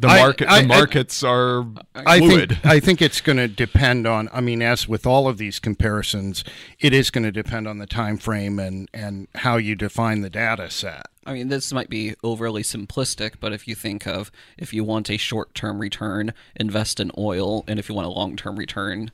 the 0.01 0.09
market 0.09 0.49
I- 0.49 0.59
I- 0.59 0.63
the 0.63 0.69
markets 0.69 1.23
are 1.23 1.65
I 1.95 2.19
fluid. 2.19 2.51
think 2.51 2.67
I 2.67 2.81
think 2.81 3.01
it's 3.03 3.21
going 3.21 3.37
to 3.39 3.49
depend 3.49 4.07
on. 4.07 4.29
I 4.33 4.41
mean, 4.41 4.63
as 4.63 4.89
with 4.89 5.07
all 5.07 5.29
of 5.29 5.39
these 5.39 5.59
comparisons, 5.59 6.43
it 6.81 6.93
is 6.93 7.11
going 7.11 7.25
to 7.25 7.33
depend 7.33 7.67
on 7.69 7.79
the 7.79 7.87
time 7.87 8.17
frame 8.19 8.59
and 8.59 8.89
and 8.95 9.29
how 9.37 9.57
you 9.57 9.75
define 9.77 10.21
the 10.23 10.31
data 10.31 10.71
set. 10.71 11.07
I 11.27 11.35
mean, 11.35 11.49
this 11.49 11.73
might 11.73 11.89
be 11.91 12.15
overly 12.25 12.63
simplistic, 12.63 13.35
but 13.41 13.53
if 13.53 13.69
you 13.69 13.75
think 13.77 14.07
of 14.07 14.33
if 14.59 14.73
you 14.75 14.83
want 14.85 15.09
a 15.11 15.17
short 15.17 15.55
term 15.55 15.79
return, 15.81 16.35
invest 16.57 16.99
in 16.99 17.11
oil, 17.17 17.65
and 17.69 17.79
if 17.79 17.89
you 17.89 17.95
want 17.95 18.07
a 18.07 18.11
long 18.11 18.37
term 18.37 18.57
return, 18.57 19.11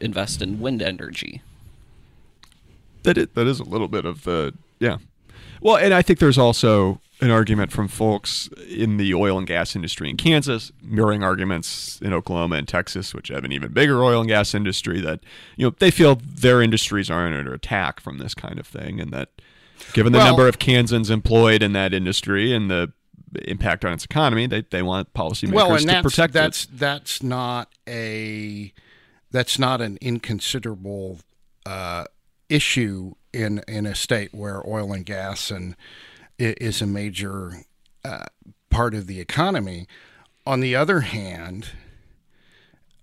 invest 0.00 0.40
in 0.42 0.60
wind 0.60 0.82
energy. 0.82 1.42
that 3.02 3.16
is, 3.18 3.28
that 3.34 3.46
is 3.46 3.60
a 3.60 3.64
little 3.64 3.88
bit 3.88 4.04
of 4.04 4.24
the 4.24 4.54
yeah. 4.78 4.98
Well, 5.60 5.76
and 5.76 5.92
I 5.92 6.00
think 6.02 6.18
there's 6.20 6.38
also 6.38 7.00
an 7.20 7.30
argument 7.30 7.70
from 7.70 7.86
folks 7.86 8.48
in 8.66 8.96
the 8.96 9.12
oil 9.12 9.36
and 9.36 9.46
gas 9.46 9.76
industry 9.76 10.08
in 10.08 10.16
Kansas, 10.16 10.72
mirroring 10.82 11.22
arguments 11.22 12.00
in 12.00 12.14
Oklahoma 12.14 12.56
and 12.56 12.66
Texas, 12.66 13.12
which 13.14 13.28
have 13.28 13.44
an 13.44 13.52
even 13.52 13.72
bigger 13.72 14.02
oil 14.02 14.20
and 14.20 14.28
gas 14.28 14.54
industry. 14.54 15.00
That 15.02 15.20
you 15.56 15.66
know 15.66 15.74
they 15.78 15.90
feel 15.90 16.16
their 16.16 16.62
industries 16.62 17.10
are 17.10 17.26
under 17.26 17.52
attack 17.52 18.00
from 18.00 18.18
this 18.18 18.34
kind 18.34 18.58
of 18.58 18.66
thing, 18.66 19.00
and 19.00 19.12
that 19.12 19.28
given 19.92 20.12
the 20.12 20.18
Well- 20.18 20.28
number 20.28 20.48
of 20.48 20.58
Kansans 20.58 21.10
employed 21.10 21.62
in 21.62 21.72
that 21.74 21.92
industry 21.92 22.54
and 22.54 22.70
the 22.70 22.92
impact 23.44 23.84
on 23.84 23.92
its 23.92 24.04
economy, 24.06 24.46
they 24.46 24.62
they 24.70 24.82
want 24.82 25.12
policymakers 25.12 25.52
well, 25.52 25.72
and 25.72 25.80
to 25.80 25.86
that's 25.86 26.02
protect 26.02 26.32
that's 26.32 26.64
it. 26.64 26.70
that's 26.78 27.22
not 27.22 27.68
a 27.86 28.72
that's 29.30 29.58
not 29.58 29.80
an 29.80 29.98
inconsiderable 30.00 31.20
uh, 31.66 32.04
issue 32.48 33.14
in 33.32 33.62
in 33.68 33.86
a 33.86 33.94
state 33.94 34.34
where 34.34 34.66
oil 34.66 34.92
and 34.92 35.06
gas 35.06 35.50
and 35.50 35.76
is 36.38 36.80
a 36.80 36.86
major 36.86 37.62
uh, 38.04 38.26
part 38.70 38.94
of 38.94 39.06
the 39.06 39.20
economy. 39.20 39.86
On 40.46 40.60
the 40.60 40.74
other 40.74 41.00
hand, 41.00 41.70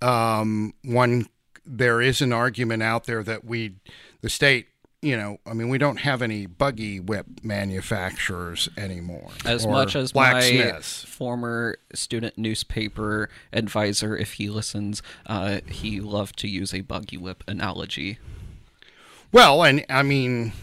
um, 0.02 0.74
one 0.84 1.28
there 1.66 2.02
is 2.02 2.22
an 2.22 2.34
argument 2.34 2.82
out 2.82 3.06
there 3.06 3.24
that 3.24 3.46
we 3.46 3.76
the 4.22 4.30
state 4.30 4.68
you 5.02 5.16
know 5.16 5.38
i 5.46 5.54
mean 5.54 5.70
we 5.70 5.78
don't 5.78 5.98
have 5.98 6.22
any 6.22 6.46
buggy 6.48 7.00
whip 7.00 7.26
manufacturers 7.44 8.68
anymore 8.78 9.30
As 9.46 9.66
much 9.68 9.96
as 9.96 10.14
my 10.16 10.42
former 11.06 11.78
student 11.94 12.38
newspaper 12.38 13.30
advisor, 13.54 14.18
if 14.18 14.34
he 14.34 14.50
listens, 14.50 15.02
uh, 15.28 15.60
he 15.68 16.00
loved 16.00 16.38
to 16.40 16.48
use 16.48 16.74
a 16.74 16.82
buggy 16.82 17.18
whip 17.18 17.44
analogy. 17.48 18.18
Well, 19.32 19.64
and 19.64 19.86
I 19.90 20.04
mean, 20.04 20.54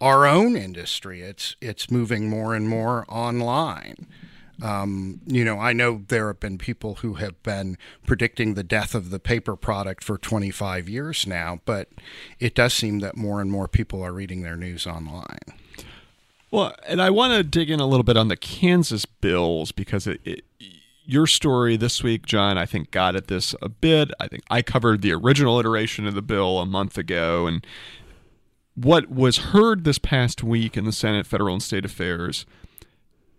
our 0.00 0.26
own 0.26 0.56
industry, 0.56 1.22
it's 1.22 1.56
it's 1.60 1.90
moving 1.90 2.28
more 2.28 2.54
and 2.54 2.68
more 2.68 3.04
online. 3.08 4.06
Um, 4.62 5.20
you 5.26 5.44
know, 5.44 5.58
I 5.58 5.72
know 5.72 6.02
there 6.08 6.28
have 6.28 6.40
been 6.40 6.58
people 6.58 6.96
who 6.96 7.14
have 7.14 7.42
been 7.42 7.78
predicting 8.06 8.54
the 8.54 8.62
death 8.62 8.94
of 8.94 9.10
the 9.10 9.18
paper 9.18 9.56
product 9.56 10.04
for 10.04 10.18
25 10.18 10.88
years 10.88 11.26
now, 11.26 11.60
but 11.64 11.88
it 12.38 12.54
does 12.54 12.74
seem 12.74 12.98
that 13.00 13.16
more 13.16 13.40
and 13.40 13.50
more 13.50 13.68
people 13.68 14.02
are 14.02 14.12
reading 14.12 14.42
their 14.42 14.56
news 14.56 14.86
online. 14.86 15.38
Well, 16.50 16.74
and 16.86 17.00
I 17.00 17.10
want 17.10 17.32
to 17.34 17.44
dig 17.44 17.70
in 17.70 17.80
a 17.80 17.86
little 17.86 18.04
bit 18.04 18.16
on 18.16 18.28
the 18.28 18.36
Kansas 18.36 19.06
bills 19.06 19.70
because 19.72 20.06
it, 20.06 20.20
it, 20.24 20.44
your 21.04 21.26
story 21.26 21.76
this 21.76 22.02
week, 22.02 22.26
John, 22.26 22.58
I 22.58 22.66
think 22.66 22.90
got 22.90 23.14
at 23.16 23.28
this 23.28 23.54
a 23.62 23.68
bit. 23.68 24.10
I 24.18 24.28
think 24.28 24.42
I 24.50 24.62
covered 24.62 25.02
the 25.02 25.12
original 25.12 25.58
iteration 25.58 26.06
of 26.06 26.14
the 26.14 26.22
bill 26.22 26.58
a 26.58 26.66
month 26.66 26.98
ago, 26.98 27.46
and 27.46 27.64
what 28.74 29.10
was 29.10 29.38
heard 29.38 29.84
this 29.84 29.98
past 29.98 30.42
week 30.42 30.76
in 30.76 30.84
the 30.84 30.92
Senate 30.92 31.26
Federal 31.26 31.54
and 31.54 31.62
State 31.62 31.84
Affairs 31.84 32.46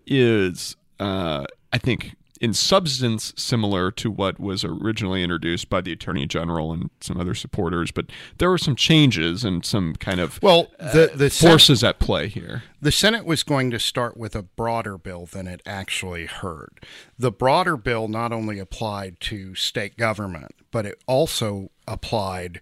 is, 0.06 0.75
uh, 1.01 1.46
I 1.74 1.77
think, 1.77 2.15
in 2.39 2.53
substance 2.53 3.34
similar 3.38 3.91
to 3.91 4.10
what 4.10 4.39
was 4.39 4.63
originally 4.63 5.22
introduced 5.24 5.70
by 5.70 5.79
the 5.81 5.91
Attorney 5.91 6.25
General 6.25 6.72
and 6.74 6.89
some 7.00 7.20
other 7.20 7.36
supporters, 7.36 7.91
but 7.91 8.08
there 8.39 8.50
were 8.50 8.58
some 8.58 8.75
changes 8.75 9.43
and 9.43 9.63
some 9.63 9.93
kind 9.96 10.20
of 10.20 10.41
Well, 10.41 10.67
the 10.79 11.12
the 11.13 11.29
Sen- 11.29 11.50
forces 11.51 11.84
at 11.84 12.00
play 12.00 12.27
here. 12.29 12.63
the 12.81 12.91
Senate 12.91 13.25
was 13.25 13.43
going 13.43 13.70
to 13.72 13.79
start 13.79 14.17
with 14.17 14.36
a 14.36 14.41
broader 14.41 14.98
bill 14.98 15.27
than 15.27 15.48
it 15.48 15.62
actually 15.67 16.25
heard. 16.25 16.79
The 17.17 17.31
broader 17.31 17.77
bill 17.77 18.08
not 18.08 18.31
only 18.31 18.58
applied 18.60 19.20
to 19.22 19.53
state 19.53 19.96
government, 19.98 20.51
but 20.72 20.86
it 20.88 21.01
also 21.08 21.70
applied 21.88 22.60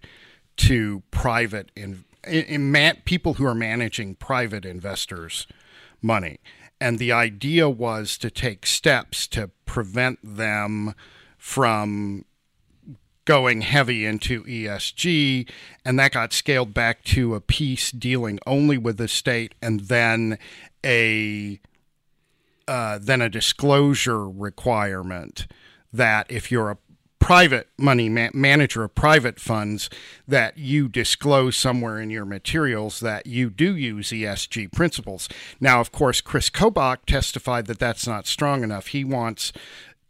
to 0.58 1.02
private 1.10 1.72
in, 1.74 2.04
in, 2.26 2.44
in 2.44 2.70
man, 2.72 2.98
people 3.06 3.34
who 3.34 3.46
are 3.46 3.54
managing 3.54 4.14
private 4.14 4.66
investors' 4.66 5.46
money. 6.02 6.38
And 6.80 6.98
the 6.98 7.12
idea 7.12 7.68
was 7.68 8.16
to 8.18 8.30
take 8.30 8.66
steps 8.66 9.26
to 9.28 9.50
prevent 9.66 10.18
them 10.22 10.94
from 11.36 12.24
going 13.24 13.60
heavy 13.60 14.04
into 14.04 14.42
ESG, 14.44 15.48
and 15.84 15.98
that 15.98 16.12
got 16.12 16.32
scaled 16.32 16.74
back 16.74 17.04
to 17.04 17.34
a 17.34 17.40
piece 17.40 17.92
dealing 17.92 18.38
only 18.46 18.78
with 18.78 18.96
the 18.96 19.06
state, 19.06 19.54
and 19.62 19.80
then 19.82 20.38
a 20.84 21.60
uh, 22.66 22.98
then 23.00 23.20
a 23.20 23.28
disclosure 23.28 24.28
requirement 24.28 25.46
that 25.92 26.26
if 26.30 26.50
you're 26.50 26.70
a 26.70 26.78
private 27.20 27.68
money 27.78 28.08
ma- 28.08 28.30
manager 28.34 28.82
of 28.82 28.94
private 28.96 29.38
funds 29.38 29.88
that 30.26 30.58
you 30.58 30.88
disclose 30.88 31.54
somewhere 31.54 32.00
in 32.00 32.10
your 32.10 32.24
materials 32.24 32.98
that 33.00 33.26
you 33.26 33.50
do 33.50 33.76
use 33.76 34.08
ESG 34.08 34.72
principles. 34.72 35.28
Now, 35.60 35.80
of 35.80 35.92
course, 35.92 36.20
Chris 36.20 36.50
Kobach 36.50 37.04
testified 37.06 37.66
that 37.66 37.78
that's 37.78 38.06
not 38.06 38.26
strong 38.26 38.64
enough. 38.64 38.88
He 38.88 39.04
wants 39.04 39.52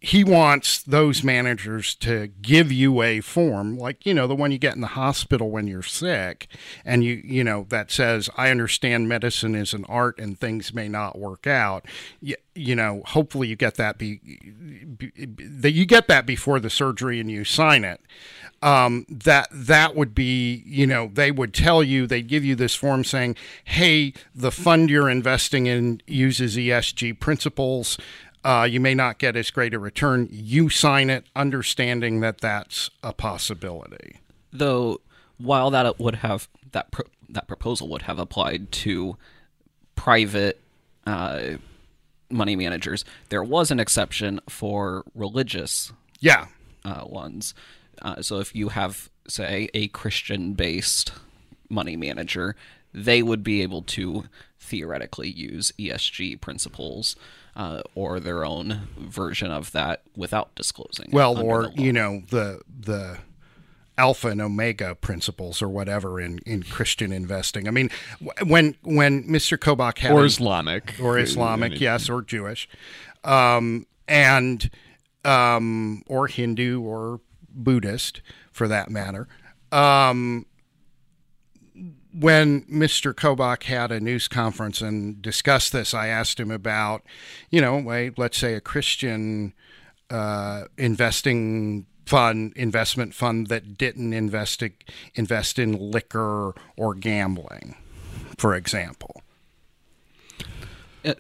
he 0.01 0.25
wants 0.25 0.83
those 0.83 1.23
managers 1.23 1.95
to 1.95 2.29
give 2.41 2.73
you 2.73 3.03
a 3.03 3.21
form 3.21 3.77
like 3.77 4.07
you 4.07 4.15
know 4.15 4.27
the 4.27 4.35
one 4.35 4.51
you 4.51 4.59
get 4.59 4.75
in 4.75 4.81
the 4.81 4.89
hospital 4.89 5.51
when 5.51 5.67
you're 5.67 5.83
sick 5.83 6.49
and 6.85 7.05
you 7.05 7.21
you 7.25 7.45
know 7.45 7.67
that 7.69 7.91
says 7.91 8.31
i 8.37 8.51
understand 8.51 9.09
medicine 9.09 9.55
is 9.55 9.75
an 9.75 9.85
art 9.89 10.19
and 10.19 10.39
things 10.39 10.73
may 10.73 10.89
not 10.89 11.19
work 11.19 11.47
out. 11.47 11.85
You, 12.21 12.37
you 12.55 12.75
know 12.75 13.03
hopefully 13.07 13.49
you 13.49 13.57
get 13.57 13.75
that 13.77 13.99
be, 13.99 14.21
that 15.39 15.73
you 15.73 15.87
get 15.87 16.09
that 16.09 16.27
before 16.27 16.61
the 16.61 16.71
surgery 16.71 17.21
and 17.21 17.31
you 17.31 17.45
sign 17.45 17.85
it. 17.85 18.01
Um, 18.63 19.07
that 19.09 19.49
that 19.53 19.97
would 19.97 20.15
be 20.15 20.63
you 20.67 20.87
know 20.87 21.11
they 21.13 21.31
would 21.31 21.55
tell 21.55 21.83
you 21.83 22.07
they'd 22.07 22.29
give 22.29 22.45
you 22.45 22.55
this 22.55 22.75
form 22.75 23.05
saying 23.05 23.37
hey 23.65 24.13
the 24.35 24.53
fund 24.53 24.91
you're 24.91 25.09
investing 25.09 25.65
in 25.67 26.03
uses 26.07 26.57
esg 26.59 27.19
principles 27.21 27.97
uh, 28.45 28.67
you 28.71 28.81
may 28.81 28.95
not 28.95 29.19
get 29.19 29.37
as 29.37 29.51
great 29.51 29.75
a 29.75 29.79
return. 29.79 30.29
You 30.31 30.69
sign 30.69 31.11
it, 31.11 31.25
understanding 31.37 32.21
that 32.21 32.39
that's 32.39 32.91
a 33.03 33.13
possibility. 33.13 34.21
Though, 34.53 35.01
while 35.39 35.71
that 35.71 35.99
would 35.99 36.17
have 36.17 36.49
that 36.73 36.91
pro- 36.91 37.07
that 37.29 37.47
proposal 37.47 37.89
would 37.89 38.03
have 38.03 38.19
applied 38.19 38.73
to 38.73 39.17
private 39.95 40.61
uh, 41.07 41.57
money 42.31 42.57
managers, 42.57 43.05
there 43.29 43.43
was 43.43 43.71
an 43.71 43.79
exception 43.81 44.41
for 44.49 45.05
religious 45.15 45.93
Yeah, 46.21 46.47
uh, 46.85 47.05
ones. 47.07 47.55
Uh, 48.03 48.23
so 48.23 48.41
if 48.41 48.55
you 48.55 48.71
have, 48.71 49.11
say, 49.29 49.69
a 49.75 49.89
Christian-based 49.89 51.13
money 51.69 51.97
manager, 51.97 52.57
they 52.93 53.23
would 53.23 53.43
be 53.43 53.63
able 53.63 53.83
to 53.83 54.25
theoretically 54.59 55.31
use 55.31 55.73
ESG 55.79 56.41
principles 56.41 57.17
uh, 57.57 57.83
or 57.95 58.21
their 58.21 58.45
own 58.45 58.89
version 58.99 59.51
of 59.51 59.73
that 59.73 60.03
without 60.17 60.55
disclosing. 60.55 61.07
it 61.07 61.13
well, 61.13 61.37
under 61.37 61.49
or 61.49 61.73
you 61.77 61.93
know 61.93 62.23
the 62.31 62.61
the 62.79 63.19
alpha 63.99 64.29
and 64.29 64.41
omega 64.41 64.95
principles 64.95 65.61
or 65.61 65.69
whatever 65.69 66.19
in, 66.19 66.39
in 66.47 66.63
Christian 66.63 67.13
investing. 67.13 67.69
I 67.69 67.71
mean, 67.71 67.91
when 68.47 68.77
when 68.83 69.25
Mr. 69.25 69.59
Kobach 69.59 69.99
had 69.99 70.13
or 70.13 70.25
Islamic 70.25 70.95
or 71.01 71.19
Islamic, 71.19 71.81
yes, 71.81 72.09
or 72.09 72.23
Jewish, 72.23 72.69
um, 73.25 73.87
and 74.09 74.71
um, 75.25 76.03
or 76.07 76.29
Hindu 76.29 76.81
or 76.81 77.21
Buddhist 77.51 78.23
for 78.51 78.69
that 78.69 78.91
matter. 78.91 79.29
Um, 79.73 80.47
when 82.13 82.63
Mr. 82.63 83.15
Kobach 83.15 83.65
had 83.65 83.93
a 83.93 84.01
news 84.01 84.29
conference 84.29 84.81
and 84.81 85.21
discussed 85.23 85.73
this, 85.73 85.95
I 85.95 86.09
asked 86.09 86.41
him 86.41 86.51
about, 86.51 87.03
you 87.51 87.61
know, 87.61 88.13
let's 88.17 88.39
say 88.39 88.55
a 88.55 88.61
Christian 88.61 89.55
uh, 90.11 90.65
investing 90.77 91.87
fund, 92.07 92.53
investment 92.57 93.15
fund 93.15 93.47
that 93.47 93.79
didn't 93.79 94.13
invest 94.13 94.65
invest 95.15 95.59
in 95.59 95.73
liquor 95.73 96.55
or 96.77 96.95
gambling, 96.95 97.77
for 98.37 98.55
example. 98.55 99.23
Uh, 101.05 101.15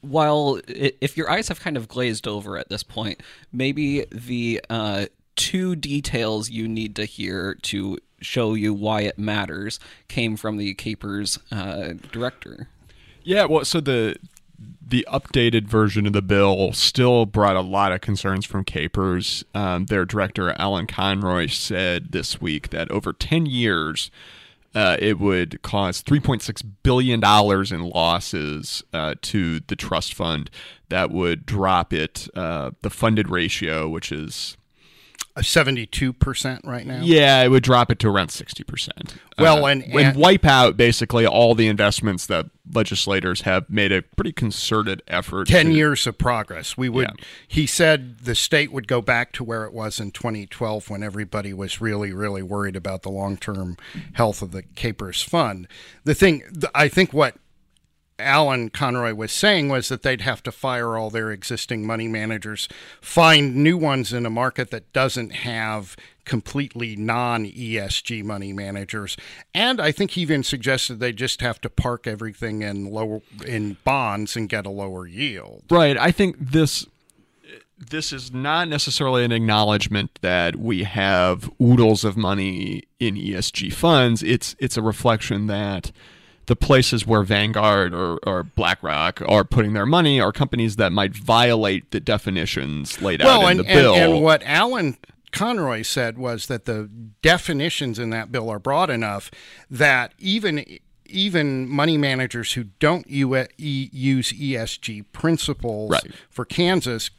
while 0.00 0.60
if 0.66 1.16
your 1.16 1.30
eyes 1.30 1.48
have 1.48 1.60
kind 1.60 1.76
of 1.76 1.88
glazed 1.88 2.26
over 2.26 2.56
at 2.56 2.68
this 2.68 2.82
point, 2.82 3.22
maybe 3.52 4.06
the 4.10 4.60
uh, 4.70 5.06
two 5.36 5.76
details 5.76 6.50
you 6.50 6.66
need 6.66 6.96
to 6.96 7.04
hear 7.04 7.56
to 7.62 7.98
show 8.20 8.54
you 8.54 8.72
why 8.72 9.02
it 9.02 9.18
matters 9.18 9.78
came 10.08 10.36
from 10.36 10.56
the 10.56 10.74
KPERS 10.74 11.38
uh, 11.52 11.94
director. 12.12 12.68
Yeah, 13.22 13.46
well, 13.46 13.64
so 13.64 13.80
the 13.80 14.16
the 14.86 15.06
updated 15.10 15.66
version 15.66 16.06
of 16.06 16.12
the 16.12 16.22
bill 16.22 16.72
still 16.72 17.26
brought 17.26 17.56
a 17.56 17.60
lot 17.60 17.92
of 17.92 18.00
concerns 18.00 18.44
from 18.44 18.64
KPERS. 18.64 19.44
Um, 19.54 19.86
their 19.86 20.04
director, 20.04 20.54
Alan 20.58 20.86
Conroy, 20.86 21.48
said 21.48 22.12
this 22.12 22.40
week 22.40 22.70
that 22.70 22.90
over 22.90 23.12
10 23.12 23.46
years, 23.46 24.10
uh, 24.74 24.96
it 24.98 25.18
would 25.18 25.62
cause 25.62 26.02
$3.6 26.02 26.62
billion 26.82 27.22
in 27.22 27.90
losses 27.90 28.82
uh, 28.92 29.14
to 29.22 29.60
the 29.60 29.76
trust 29.76 30.14
fund. 30.14 30.50
That 30.88 31.10
would 31.10 31.46
drop 31.46 31.92
it, 31.92 32.28
uh, 32.34 32.72
the 32.82 32.90
funded 32.90 33.30
ratio, 33.30 33.88
which 33.88 34.12
is 34.12 34.56
seventy-two 35.42 36.12
percent 36.12 36.62
right 36.64 36.86
now. 36.86 37.00
Yeah, 37.02 37.42
it 37.42 37.48
would 37.48 37.62
drop 37.62 37.90
it 37.90 37.98
to 38.00 38.08
around 38.08 38.30
sixty 38.30 38.62
percent. 38.62 39.16
Well, 39.38 39.64
uh, 39.64 39.68
and, 39.68 39.84
and 39.94 40.16
wipe 40.16 40.44
out 40.44 40.76
basically 40.76 41.26
all 41.26 41.54
the 41.54 41.66
investments 41.66 42.26
that 42.26 42.46
legislators 42.72 43.42
have 43.42 43.68
made 43.68 43.90
a 43.90 44.02
pretty 44.02 44.32
concerted 44.32 45.02
effort. 45.08 45.48
Ten 45.48 45.66
to, 45.66 45.72
years 45.72 46.06
of 46.06 46.18
progress. 46.18 46.76
We 46.76 46.88
would. 46.88 47.08
Yeah. 47.08 47.24
He 47.48 47.66
said 47.66 48.20
the 48.20 48.34
state 48.34 48.72
would 48.72 48.86
go 48.86 49.02
back 49.02 49.32
to 49.32 49.44
where 49.44 49.64
it 49.64 49.72
was 49.72 49.98
in 49.98 50.12
2012 50.12 50.88
when 50.88 51.02
everybody 51.02 51.52
was 51.52 51.80
really, 51.80 52.12
really 52.12 52.42
worried 52.42 52.76
about 52.76 53.02
the 53.02 53.10
long-term 53.10 53.76
health 54.12 54.40
of 54.40 54.52
the 54.52 54.62
KPERS 54.62 55.24
Fund. 55.24 55.66
The 56.04 56.14
thing, 56.14 56.42
I 56.74 56.88
think, 56.88 57.12
what 57.12 57.36
Alan 58.18 58.70
Conroy 58.70 59.14
was 59.14 59.32
saying 59.32 59.68
was 59.68 59.88
that 59.88 60.02
they'd 60.02 60.20
have 60.20 60.42
to 60.44 60.52
fire 60.52 60.96
all 60.96 61.10
their 61.10 61.30
existing 61.32 61.86
money 61.86 62.06
managers, 62.06 62.68
find 63.00 63.56
new 63.56 63.76
ones 63.76 64.12
in 64.12 64.24
a 64.24 64.30
market 64.30 64.70
that 64.70 64.92
doesn't 64.92 65.30
have 65.30 65.96
completely 66.24 66.96
non 66.96 67.44
ESG 67.44 68.22
money 68.22 68.52
managers. 68.52 69.16
And 69.52 69.80
I 69.80 69.92
think 69.92 70.12
he 70.12 70.22
even 70.22 70.42
suggested 70.42 71.00
they 71.00 71.12
just 71.12 71.40
have 71.40 71.60
to 71.62 71.70
park 71.70 72.06
everything 72.06 72.62
in 72.62 72.90
low 72.90 73.22
in 73.46 73.76
bonds 73.84 74.36
and 74.36 74.48
get 74.48 74.66
a 74.66 74.70
lower 74.70 75.06
yield. 75.06 75.64
Right. 75.70 75.98
I 75.98 76.10
think 76.10 76.36
this 76.38 76.86
this 77.76 78.12
is 78.12 78.32
not 78.32 78.68
necessarily 78.68 79.24
an 79.24 79.32
acknowledgement 79.32 80.18
that 80.22 80.56
we 80.56 80.84
have 80.84 81.50
oodles 81.60 82.04
of 82.04 82.16
money 82.16 82.84
in 83.00 83.16
ESG 83.16 83.72
funds. 83.72 84.22
It's 84.22 84.54
it's 84.58 84.76
a 84.76 84.82
reflection 84.82 85.48
that 85.48 85.90
the 86.46 86.56
places 86.56 87.06
where 87.06 87.22
Vanguard 87.22 87.94
or, 87.94 88.18
or 88.26 88.42
BlackRock 88.42 89.22
are 89.26 89.44
putting 89.44 89.72
their 89.72 89.86
money 89.86 90.20
are 90.20 90.32
companies 90.32 90.76
that 90.76 90.92
might 90.92 91.14
violate 91.14 91.90
the 91.90 92.00
definitions 92.00 93.00
laid 93.00 93.22
well, 93.22 93.42
out 93.42 93.52
in 93.52 93.58
and, 93.58 93.60
the 93.60 93.64
bill. 93.64 93.94
And, 93.94 94.12
and 94.14 94.22
what 94.22 94.42
Alan 94.44 94.96
Conroy 95.32 95.82
said 95.82 96.18
was 96.18 96.46
that 96.46 96.64
the 96.64 96.88
definitions 97.22 97.98
in 97.98 98.10
that 98.10 98.30
bill 98.30 98.50
are 98.50 98.58
broad 98.58 98.90
enough 98.90 99.30
that 99.70 100.12
even 100.18 100.64
even 101.06 101.68
money 101.68 101.98
managers 101.98 102.54
who 102.54 102.64
don't 102.80 103.08
use 103.08 104.32
ESG 104.32 105.04
principles 105.12 105.90
right. 105.90 106.14
for 106.30 106.44
Kansas 106.44 107.10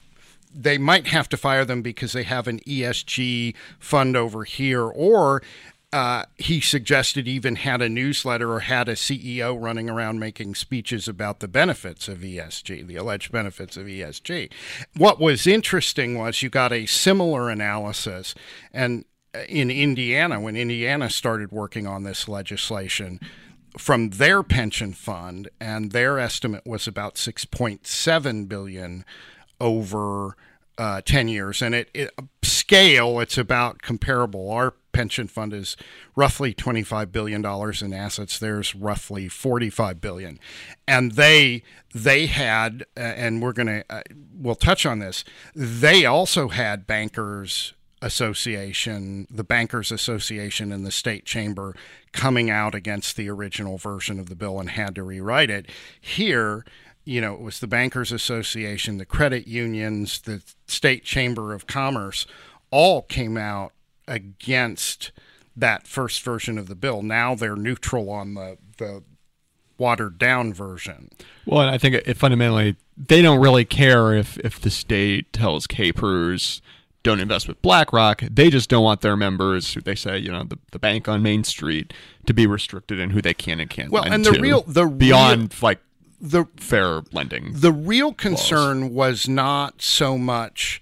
they 0.55 0.77
might 0.77 1.07
have 1.07 1.27
to 1.29 1.37
fire 1.37 1.65
them 1.65 1.81
because 1.81 2.13
they 2.13 2.23
have 2.23 2.47
an 2.47 2.59
ESG 2.61 3.53
fund 3.77 4.15
over 4.15 4.45
here, 4.45 4.83
or 4.83 5.43
uh, 5.93 6.25
he 6.35 6.59
suggested 6.59 7.27
even 7.27 7.55
had 7.55 7.81
a 7.81 7.89
newsletter 7.89 8.51
or 8.51 8.61
had 8.61 8.89
a 8.89 8.95
CEO 8.95 9.59
running 9.59 9.89
around 9.89 10.19
making 10.19 10.55
speeches 10.55 11.07
about 11.07 11.39
the 11.39 11.47
benefits 11.47 12.07
of 12.07 12.19
ESG, 12.19 12.85
the 12.85 12.95
alleged 12.95 13.31
benefits 13.31 13.77
of 13.77 13.85
ESG. 13.85 14.51
What 14.97 15.19
was 15.19 15.47
interesting 15.47 16.17
was 16.17 16.41
you 16.41 16.49
got 16.49 16.73
a 16.73 16.85
similar 16.85 17.49
analysis, 17.49 18.35
and 18.73 19.05
uh, 19.33 19.39
in 19.47 19.71
Indiana, 19.71 20.39
when 20.39 20.55
Indiana 20.55 21.09
started 21.09 21.51
working 21.51 21.87
on 21.87 22.03
this 22.03 22.27
legislation, 22.27 23.19
from 23.77 24.11
their 24.11 24.43
pension 24.43 24.93
fund, 24.93 25.49
and 25.59 25.91
their 25.91 26.17
estimate 26.17 26.65
was 26.65 26.87
about 26.87 27.15
6.7 27.15 28.47
billion 28.47 29.05
over 29.59 30.35
uh, 30.77 31.01
10 31.05 31.27
years. 31.27 31.61
And 31.61 31.75
it, 31.75 31.89
it 31.93 32.11
scale, 32.41 33.19
it's 33.19 33.37
about 33.37 33.81
comparable. 33.81 34.49
Our 34.51 34.73
pension 34.95 35.27
fund 35.27 35.53
is 35.53 35.75
roughly 36.15 36.53
$25 36.53 37.11
billion 37.11 37.45
in 37.45 37.93
assets. 37.93 38.39
There's 38.39 38.73
roughly 38.73 39.27
45 39.27 39.99
billion. 39.99 40.39
And 40.87 41.11
they, 41.11 41.63
they 41.93 42.27
had, 42.27 42.85
uh, 42.95 43.01
and 43.01 43.41
we're 43.41 43.51
going 43.51 43.67
to, 43.67 43.85
uh, 43.89 44.01
we'll 44.33 44.55
touch 44.55 44.85
on 44.85 44.99
this, 44.99 45.25
they 45.53 46.05
also 46.05 46.47
had 46.47 46.87
bankers 46.87 47.73
association, 48.01 49.27
the 49.29 49.43
Bankers 49.43 49.91
Association 49.91 50.71
and 50.71 50.85
the 50.85 50.91
state 50.91 51.25
chamber 51.25 51.75
coming 52.13 52.49
out 52.49 52.75
against 52.75 53.17
the 53.17 53.29
original 53.29 53.77
version 53.77 54.19
of 54.19 54.29
the 54.29 54.35
bill 54.35 54.59
and 54.59 54.69
had 54.69 54.95
to 54.95 55.03
rewrite 55.03 55.49
it. 55.49 55.69
Here, 55.99 56.63
you 57.03 57.19
know, 57.19 57.33
it 57.33 57.41
was 57.41 57.59
the 57.59 57.67
Bankers 57.67 58.11
Association, 58.11 58.97
the 58.97 59.05
credit 59.05 59.47
unions, 59.47 60.21
the 60.21 60.41
State 60.67 61.03
Chamber 61.03 61.53
of 61.53 61.67
Commerce, 61.67 62.25
all 62.71 63.01
came 63.01 63.37
out 63.37 63.73
against 64.07 65.11
that 65.55 65.87
first 65.87 66.21
version 66.21 66.57
of 66.57 66.67
the 66.67 66.75
bill. 66.75 67.01
Now 67.01 67.35
they're 67.35 67.55
neutral 67.55 68.09
on 68.09 68.33
the, 68.33 68.57
the 68.77 69.03
watered 69.77 70.17
down 70.17 70.53
version. 70.53 71.09
Well, 71.45 71.61
and 71.61 71.69
I 71.69 71.77
think 71.77 71.95
it 71.95 72.17
fundamentally 72.17 72.75
they 72.97 73.21
don't 73.21 73.39
really 73.39 73.65
care 73.65 74.13
if 74.13 74.37
if 74.39 74.59
the 74.59 74.69
state 74.69 75.31
tells 75.33 75.67
KPERS 75.67 76.61
don't 77.03 77.19
invest 77.19 77.47
with 77.47 77.61
BlackRock. 77.61 78.23
They 78.31 78.49
just 78.49 78.67
don't 78.67 78.83
want 78.83 79.01
their 79.01 79.15
members, 79.15 79.73
who 79.75 79.81
they 79.81 79.93
say, 79.93 80.17
you 80.17 80.31
know, 80.31 80.43
the, 80.43 80.57
the 80.71 80.79
bank 80.79 81.07
on 81.07 81.21
Main 81.21 81.43
Street, 81.43 81.93
to 82.25 82.33
be 82.33 82.47
restricted 82.47 82.99
in 82.99 83.11
who 83.11 83.21
they 83.21 83.33
can 83.35 83.59
and 83.59 83.69
can't. 83.69 83.91
Well, 83.91 84.03
and 84.03 84.25
the 84.25 84.31
real 84.31 84.63
the 84.63 84.87
beyond 84.87 85.53
real, 85.53 85.59
like 85.61 85.79
the 86.19 86.45
fair 86.57 87.01
lending. 87.11 87.53
The 87.53 87.71
real 87.71 88.11
concern 88.11 88.81
laws. 88.81 88.91
was 88.91 89.27
not 89.29 89.81
so 89.81 90.17
much 90.17 90.81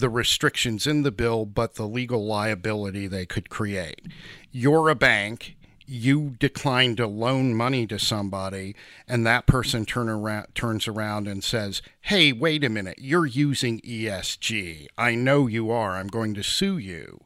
the 0.00 0.08
restrictions 0.08 0.86
in 0.86 1.02
the 1.02 1.12
bill, 1.12 1.44
but 1.44 1.74
the 1.74 1.86
legal 1.86 2.24
liability 2.26 3.06
they 3.06 3.26
could 3.26 3.48
create. 3.48 4.02
You're 4.50 4.88
a 4.88 4.94
bank, 4.94 5.56
you 5.86 6.36
decline 6.38 6.96
to 6.96 7.06
loan 7.06 7.54
money 7.54 7.86
to 7.86 7.98
somebody, 7.98 8.74
and 9.08 9.26
that 9.26 9.46
person 9.46 9.84
turn 9.84 10.08
around, 10.08 10.46
turns 10.54 10.86
around 10.88 11.28
and 11.28 11.42
says, 11.42 11.82
Hey, 12.02 12.32
wait 12.32 12.64
a 12.64 12.68
minute, 12.68 12.98
you're 12.98 13.26
using 13.26 13.80
ESG. 13.80 14.86
I 14.96 15.14
know 15.14 15.46
you 15.46 15.70
are. 15.70 15.96
I'm 15.96 16.08
going 16.08 16.34
to 16.34 16.42
sue 16.42 16.78
you 16.78 17.24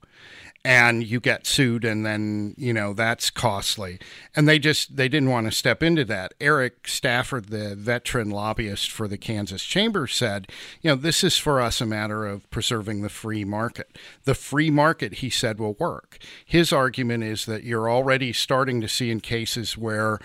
and 0.64 1.06
you 1.06 1.20
get 1.20 1.46
sued 1.46 1.84
and 1.84 2.06
then 2.06 2.54
you 2.56 2.72
know 2.72 2.94
that's 2.94 3.30
costly. 3.30 3.98
And 4.34 4.48
they 4.48 4.58
just 4.58 4.96
they 4.96 5.08
didn't 5.08 5.28
want 5.28 5.46
to 5.46 5.52
step 5.52 5.82
into 5.82 6.04
that. 6.06 6.32
Eric 6.40 6.88
stafford 6.88 7.46
the 7.46 7.76
veteran 7.76 8.30
lobbyist 8.30 8.90
for 8.90 9.06
the 9.06 9.18
kansas 9.18 9.62
chamber 9.62 10.06
said 10.06 10.48
you 10.80 10.90
know 10.90 10.96
this 10.96 11.22
is 11.22 11.36
for 11.36 11.60
us 11.60 11.80
a 11.80 11.86
matter 11.86 12.26
of 12.26 12.48
preserving 12.50 13.02
the 13.02 13.08
free 13.08 13.44
market. 13.44 13.98
The 14.24 14.34
free 14.34 14.70
market 14.70 15.14
he 15.14 15.30
said 15.30 15.58
will 15.58 15.74
work. 15.74 16.18
His 16.44 16.72
argument 16.72 17.24
is 17.24 17.44
that 17.46 17.64
you're 17.64 17.90
already 17.90 18.32
starting 18.32 18.80
to 18.80 18.88
see 18.88 19.10
in 19.10 19.20
cases 19.20 19.76
where 19.76 20.18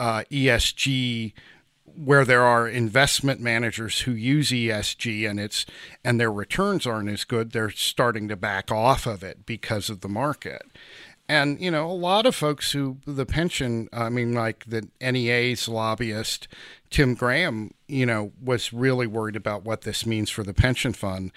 uh, 0.00 0.24
esg 0.30 1.32
where 1.84 2.24
there 2.24 2.42
are 2.42 2.68
investment 2.68 3.40
managers 3.40 4.00
who 4.00 4.12
use 4.12 4.50
ESG 4.50 5.28
and 5.28 5.38
it's 5.38 5.66
and 6.02 6.18
their 6.18 6.32
returns 6.32 6.86
aren't 6.86 7.10
as 7.10 7.24
good, 7.24 7.52
they're 7.52 7.70
starting 7.70 8.28
to 8.28 8.36
back 8.36 8.70
off 8.72 9.06
of 9.06 9.22
it 9.22 9.46
because 9.46 9.90
of 9.90 10.00
the 10.00 10.08
market. 10.08 10.62
And 11.28 11.60
you 11.60 11.70
know, 11.70 11.90
a 11.90 11.92
lot 11.92 12.26
of 12.26 12.34
folks 12.34 12.72
who 12.72 12.98
the 13.06 13.26
pension, 13.26 13.88
I 13.92 14.08
mean, 14.08 14.34
like 14.34 14.64
the 14.66 14.88
NEA's 15.00 15.68
lobbyist 15.68 16.48
Tim 16.90 17.14
Graham, 17.14 17.72
you 17.88 18.06
know, 18.06 18.32
was 18.42 18.72
really 18.72 19.06
worried 19.06 19.36
about 19.36 19.64
what 19.64 19.82
this 19.82 20.06
means 20.06 20.30
for 20.30 20.42
the 20.42 20.54
pension 20.54 20.92
fund. 20.92 21.32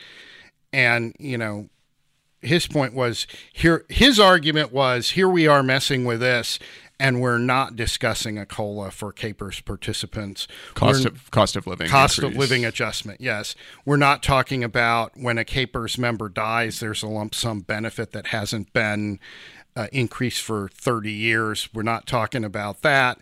And 0.74 1.16
you 1.20 1.38
know, 1.38 1.70
his 2.42 2.68
point 2.68 2.94
was 2.94 3.28
here. 3.54 3.86
His 3.90 4.20
argument 4.20 4.72
was 4.72 5.12
here 5.12 5.30
we 5.30 5.48
are 5.48 5.64
messing 5.64 6.06
with 6.06 6.20
this, 6.20 6.60
and 7.00 7.22
we're 7.22 7.38
not 7.38 7.76
discussing 7.76 8.38
a 8.38 8.46
cola 8.46 8.90
for 8.92 9.14
KPERS 9.14 9.64
participants. 9.66 10.48
Cost 10.74 11.02
We're- 11.06 11.16
of 11.16 11.32
cost 11.32 11.56
of 11.56 11.68
living. 11.68 11.88
cost 11.90 12.20
of 12.20 12.36
living 12.36 12.66
adjustment. 12.66 13.22
Yes, 13.22 13.56
we're 13.86 13.98
not 13.98 14.24
talking 14.24 14.64
about 14.64 15.12
when 15.16 15.38
a 15.38 15.46
KPERS 15.46 15.98
member 15.98 16.28
dies. 16.30 16.80
There's 16.80 17.04
a 17.04 17.08
lump 17.08 17.36
sum 17.36 17.60
benefit 17.62 18.12
that 18.14 18.28
hasn't 18.28 18.74
been 18.74 19.20
uh, 19.76 19.88
increased 19.92 20.42
for 20.42 20.70
30 20.70 21.12
years. 21.12 21.70
We're 21.74 21.84
not 21.84 22.08
talking 22.08 22.44
about 22.44 22.82
that. 22.82 23.20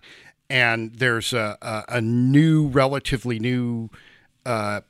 And 0.49 0.93
there's 0.95 1.33
a, 1.33 1.57
a, 1.61 1.83
a 1.97 2.01
new, 2.01 2.67
relatively 2.67 3.39
new 3.39 3.89
uh, 4.45 4.81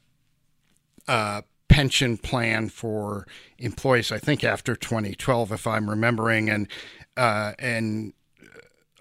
uh, 1.07 1.41
pension 1.69 2.17
plan 2.17 2.69
for 2.69 3.25
employees. 3.57 4.11
I 4.11 4.19
think 4.19 4.43
after 4.43 4.75
2012, 4.75 5.51
if 5.53 5.65
I'm 5.65 5.89
remembering, 5.89 6.49
and 6.49 6.67
uh, 7.17 7.53
and 7.57 8.13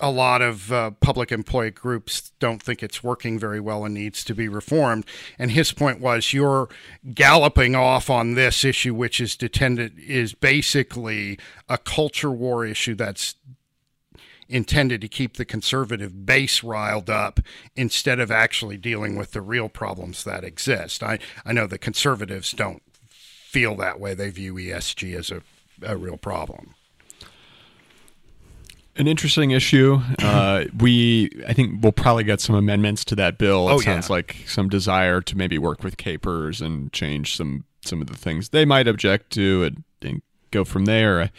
a 0.01 0.11
lot 0.11 0.43
of 0.43 0.73
uh, 0.73 0.91
public 0.91 1.31
employee 1.31 1.71
groups 1.71 2.33
don't 2.41 2.63
think 2.63 2.83
it's 2.83 3.05
working 3.05 3.39
very 3.39 3.61
well 3.61 3.85
and 3.85 3.95
needs 3.95 4.25
to 4.25 4.35
be 4.35 4.49
reformed. 4.49 5.07
And 5.39 5.53
his 5.53 5.73
point 5.73 6.01
was, 6.01 6.33
you're 6.33 6.69
galloping 7.15 7.75
off 7.77 8.11
on 8.11 8.35
this 8.35 8.65
issue, 8.65 8.95
which 8.95 9.21
is 9.21 9.37
detended 9.37 9.99
is 9.99 10.35
basically 10.35 11.39
a 11.69 11.79
culture 11.79 12.31
war 12.31 12.67
issue 12.67 12.95
that's 12.95 13.37
intended 14.49 15.01
to 15.01 15.09
keep 15.09 15.37
the 15.37 15.45
conservative 15.45 16.27
base 16.27 16.63
riled 16.63 17.09
up 17.09 17.41
instead 17.77 18.21
of 18.21 18.31
actually 18.31 18.77
dealing 18.77 19.17
with 19.17 19.33
the 19.33 19.41
real 19.41 19.69
problems 19.69 20.25
that 20.25 20.45
exist. 20.45 21.03
I, 21.03 21.19
I 21.47 21.53
know 21.53 21.67
the 21.67 21.79
conservatives 21.79 22.53
don't 22.53 22.83
feel 23.09 23.77
that 23.77 24.01
way. 24.01 24.15
They 24.15 24.31
view 24.31 24.55
ESG 24.55 25.17
as 25.17 25.31
a, 25.31 25.41
a 25.83 25.97
real 25.97 26.17
problem. 26.17 26.75
An 28.97 29.09
interesting 29.09 29.51
issue. 29.51 30.01
Uh, 30.23 30.65
we, 30.79 31.29
I 31.49 31.53
think, 31.53 31.83
we'll 31.83 31.91
probably 31.93 32.23
get 32.25 32.41
some 32.41 32.55
amendments 32.55 33.05
to 33.07 33.17
that 33.17 33.39
bill. 33.39 33.69
It 33.69 33.73
Oh, 33.73 33.81
sounds 33.81 34.09
yeah. 34.09 34.13
like 34.15 34.37
some 34.47 34.69
desire 34.69 35.21
to 35.23 35.37
maybe 35.37 35.59
work 35.59 35.83
with 35.83 35.97
KPERS 35.97 36.61
and 36.65 36.93
change 36.93 37.37
some 37.37 37.65
some 37.85 38.01
of 38.01 38.07
the 38.07 38.17
things 38.17 38.49
they 38.51 38.65
might 38.65 38.89
object 38.89 39.31
to, 39.33 39.65
and, 39.65 39.85
and 40.01 40.23
go 40.53 40.65
from 40.65 40.85
there. 40.87 41.31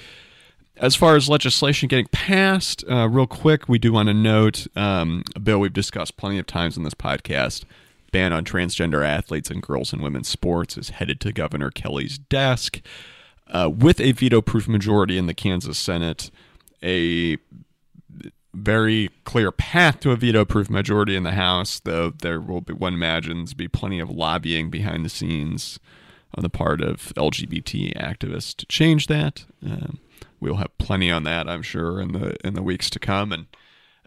As 0.78 0.96
far 0.96 1.16
as 1.16 1.30
legislation 1.30 1.88
getting 1.88 2.08
passed, 2.12 2.84
uh, 2.90 3.08
real 3.10 3.26
quick, 3.26 3.68
we 3.70 3.80
do 3.80 3.94
want 3.94 4.08
to 4.10 4.14
note 4.14 4.68
um, 4.76 5.24
a 5.36 5.40
bill 5.40 5.60
we've 5.60 5.72
discussed 5.74 6.18
plenty 6.18 6.38
of 6.38 6.46
times 6.46 6.78
on 6.78 6.84
this 6.84 6.94
podcast. 6.94 7.64
Ban 8.12 8.32
on 8.34 8.44
transgender 8.46 9.04
athletes 9.06 9.50
and 9.50 9.62
girls 9.62 9.92
and 9.94 10.02
women's 10.04 10.28
sports 10.28 10.78
is 10.78 10.90
headed 10.90 11.20
to 11.22 11.32
Governor 11.34 11.72
Kelly's 11.72 12.18
desk 12.18 12.82
uh, 13.48 13.70
with 13.74 14.00
a 14.00 14.12
veto-proof 14.12 14.68
majority 14.68 15.18
in 15.18 15.26
the 15.28 15.34
Kansas 15.34 15.78
Senate. 15.78 16.30
A 16.84 17.38
very 18.54 19.10
clear 19.26 19.52
path 19.52 20.00
to 20.00 20.12
a 20.12 20.16
veto-proof 20.16 20.70
majority 20.70 21.16
in 21.16 21.24
the 21.24 21.32
House, 21.32 21.82
though 21.82 22.10
there 22.10 22.40
will 22.40 22.62
be, 22.62 22.74
one 22.74 22.94
imagines, 22.94 23.54
be 23.54 23.68
plenty 23.68 24.00
of 24.00 24.10
lobbying 24.10 24.70
behind 24.70 25.04
the 25.04 25.10
scenes 25.10 25.80
on 26.36 26.44
the 26.44 26.50
part 26.50 26.82
of 26.82 27.14
LGBT 27.16 27.94
activists 27.98 28.56
to 28.56 28.66
change 28.68 29.08
that. 29.08 29.46
Um, 29.64 30.00
we'll 30.40 30.56
have 30.56 30.78
plenty 30.78 31.12
on 31.12 31.24
that, 31.24 31.50
I'm 31.50 31.62
sure, 31.62 32.00
in 32.02 32.14
the 32.14 32.36
in 32.46 32.54
the 32.54 32.64
weeks 32.64 32.90
to 32.92 33.00
come. 33.00 33.32
And 33.32 33.48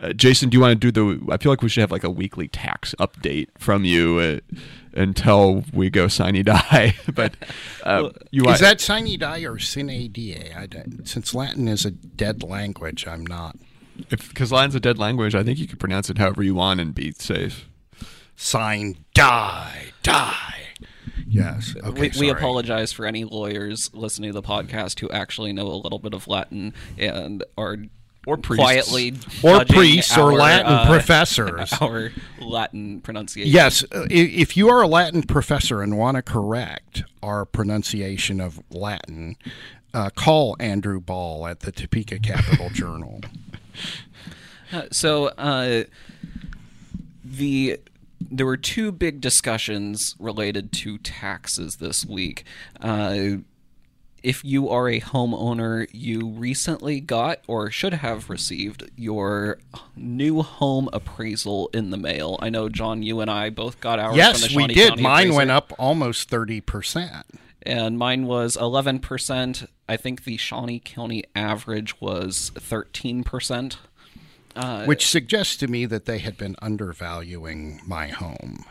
uh, 0.00 0.12
Jason, 0.12 0.48
do 0.48 0.56
you 0.56 0.60
want 0.60 0.80
to 0.80 0.90
do 0.90 0.92
the? 0.92 1.32
I 1.32 1.38
feel 1.38 1.50
like 1.50 1.62
we 1.62 1.68
should 1.68 1.80
have 1.80 1.90
like 1.90 2.04
a 2.04 2.10
weekly 2.10 2.48
tax 2.48 2.94
update 3.00 3.48
from 3.58 3.84
you 3.84 4.18
uh, 4.18 4.56
until 4.92 5.64
we 5.72 5.90
go 5.90 6.06
sine 6.08 6.42
die. 6.44 6.94
but 7.14 7.34
uh, 7.82 8.10
you 8.30 8.42
Is 8.42 8.46
want 8.46 8.60
that 8.60 8.80
sine 8.80 9.18
die 9.18 9.40
or 9.40 9.58
sine 9.58 10.10
die? 10.12 10.52
I 10.56 10.68
since 11.04 11.34
Latin 11.34 11.66
is 11.68 11.84
a 11.84 11.90
dead 11.90 12.42
language, 12.42 13.06
I'm 13.06 13.26
not. 13.26 13.56
because 14.08 14.52
Latin's 14.52 14.76
a 14.76 14.80
dead 14.80 14.98
language. 14.98 15.34
I 15.34 15.42
think 15.42 15.58
you 15.58 15.66
can 15.66 15.78
pronounce 15.78 16.08
it 16.10 16.18
however 16.18 16.42
you 16.42 16.54
want 16.54 16.80
and 16.80 16.94
be 16.94 17.12
safe. 17.12 17.68
Sine 18.36 19.04
die, 19.14 19.86
die. 20.04 20.54
Yes. 21.26 21.74
Okay. 21.82 22.10
we, 22.14 22.20
we 22.20 22.28
apologize 22.30 22.92
for 22.92 23.04
any 23.04 23.24
lawyers 23.24 23.92
listening 23.92 24.30
to 24.30 24.34
the 24.34 24.46
podcast 24.46 25.00
who 25.00 25.10
actually 25.10 25.52
know 25.52 25.66
a 25.66 25.74
little 25.74 25.98
bit 25.98 26.14
of 26.14 26.28
Latin 26.28 26.72
and 26.96 27.44
are 27.58 27.76
Or 28.26 28.36
priests. 28.36 28.62
quietly 28.62 29.14
Or 29.42 29.64
priests 29.64 30.16
or 30.16 30.32
Latin 30.34 30.72
uh, 30.72 30.86
professors. 30.86 31.72
our 31.80 32.10
Latin 32.40 33.00
pronunciation. 33.00 33.50
Yes, 33.50 33.84
uh, 33.84 34.06
if 34.10 34.56
you 34.56 34.68
are 34.68 34.82
a 34.82 34.86
Latin 34.86 35.22
professor 35.22 35.80
and 35.82 35.96
want 35.96 36.16
to 36.16 36.22
correct 36.22 37.04
our 37.22 37.44
pronunciation 37.44 38.40
of 38.40 38.62
Latin, 38.70 39.36
uh, 39.94 40.10
call 40.10 40.56
Andrew 40.60 41.00
Bahl 41.00 41.46
at 41.46 41.60
the 41.60 41.72
Topeka 41.72 42.18
Capital 42.18 42.70
Journal. 42.70 43.20
Uh, 44.70 44.82
so 44.92 45.28
uh, 45.38 45.84
the 47.24 47.80
there 48.20 48.44
were 48.44 48.56
two 48.56 48.92
big 48.92 49.20
discussions 49.20 50.14
related 50.18 50.72
to 50.72 50.98
taxes 50.98 51.76
this 51.76 52.04
week. 52.04 52.44
Uh, 54.18 54.20
if 54.22 54.44
you 54.44 54.68
are 54.68 54.88
a 54.88 55.00
homeowner, 55.00 55.86
you 55.92 56.26
recently 56.28 57.00
got 57.00 57.40
or 57.46 57.70
should 57.70 57.94
have 57.94 58.28
received 58.28 58.90
your 58.96 59.58
new 59.96 60.42
home 60.42 60.88
appraisal 60.92 61.70
in 61.72 61.90
the 61.90 61.96
mail. 61.96 62.38
I 62.40 62.50
know, 62.50 62.68
John, 62.68 63.02
you 63.02 63.20
and 63.20 63.30
I 63.30 63.50
both 63.50 63.80
got 63.80 63.98
ours. 63.98 64.10
from 64.10 64.16
yes, 64.18 64.48
the 64.48 64.56
we 64.56 64.66
did. 64.68 64.88
County 64.90 65.02
Mine 65.02 65.26
appraiser, 65.26 65.36
went 65.36 65.50
up 65.50 65.72
almost 65.78 66.30
30%. 66.30 67.22
and 67.62 67.98
mine 67.98 68.26
was 68.26 68.56
eleven 68.56 68.98
percent. 68.98 69.66
I 69.88 69.96
think 69.96 70.24
the 70.24 70.36
Shawnee 70.36 70.80
County 70.80 71.24
average 71.34 72.00
was 72.00 72.50
thirteen 72.56 73.24
percent. 73.24 73.78
which 74.86 75.06
suggests 75.06 75.56
to 75.58 75.68
me 75.68 75.86
that 75.86 76.04
they 76.06 76.18
had 76.18 76.36
been 76.36 76.56
undervaluing 76.60 77.80
my 77.86 78.08
home 78.08 78.64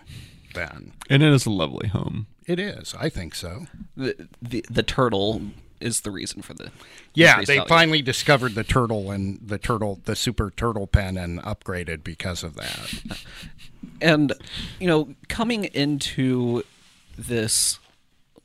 then. 0.58 0.94
And 1.10 1.22
it 1.24 1.32
is 1.34 1.46
a 1.46 1.50
lovely 1.52 1.88
home. 1.90 2.28
It 2.46 2.60
is. 2.60 2.96
I 3.00 3.10
think 3.10 3.36
so. 3.36 3.68
The, 3.96 4.28
the 4.42 4.66
the 4.70 4.84
turtle 4.84 5.42
is 5.80 6.02
the 6.02 6.10
reason 6.12 6.42
for 6.42 6.54
the 6.56 6.72
Yeah, 7.14 7.32
increased 7.32 7.48
they 7.50 7.56
value. 7.58 7.70
finally 7.70 8.02
discovered 8.02 8.56
the 8.56 8.64
turtle 8.64 9.12
and 9.12 9.40
the 9.46 9.58
turtle, 9.60 10.00
the 10.06 10.16
super 10.16 10.50
turtle 10.50 10.88
pen, 10.88 11.18
and 11.18 11.40
upgraded 11.44 12.04
because 12.04 12.42
of 12.44 12.56
that. 12.56 13.20
And, 14.02 14.34
you 14.80 14.88
know, 14.88 15.14
coming 15.28 15.66
into 15.66 16.64
this 17.18 17.78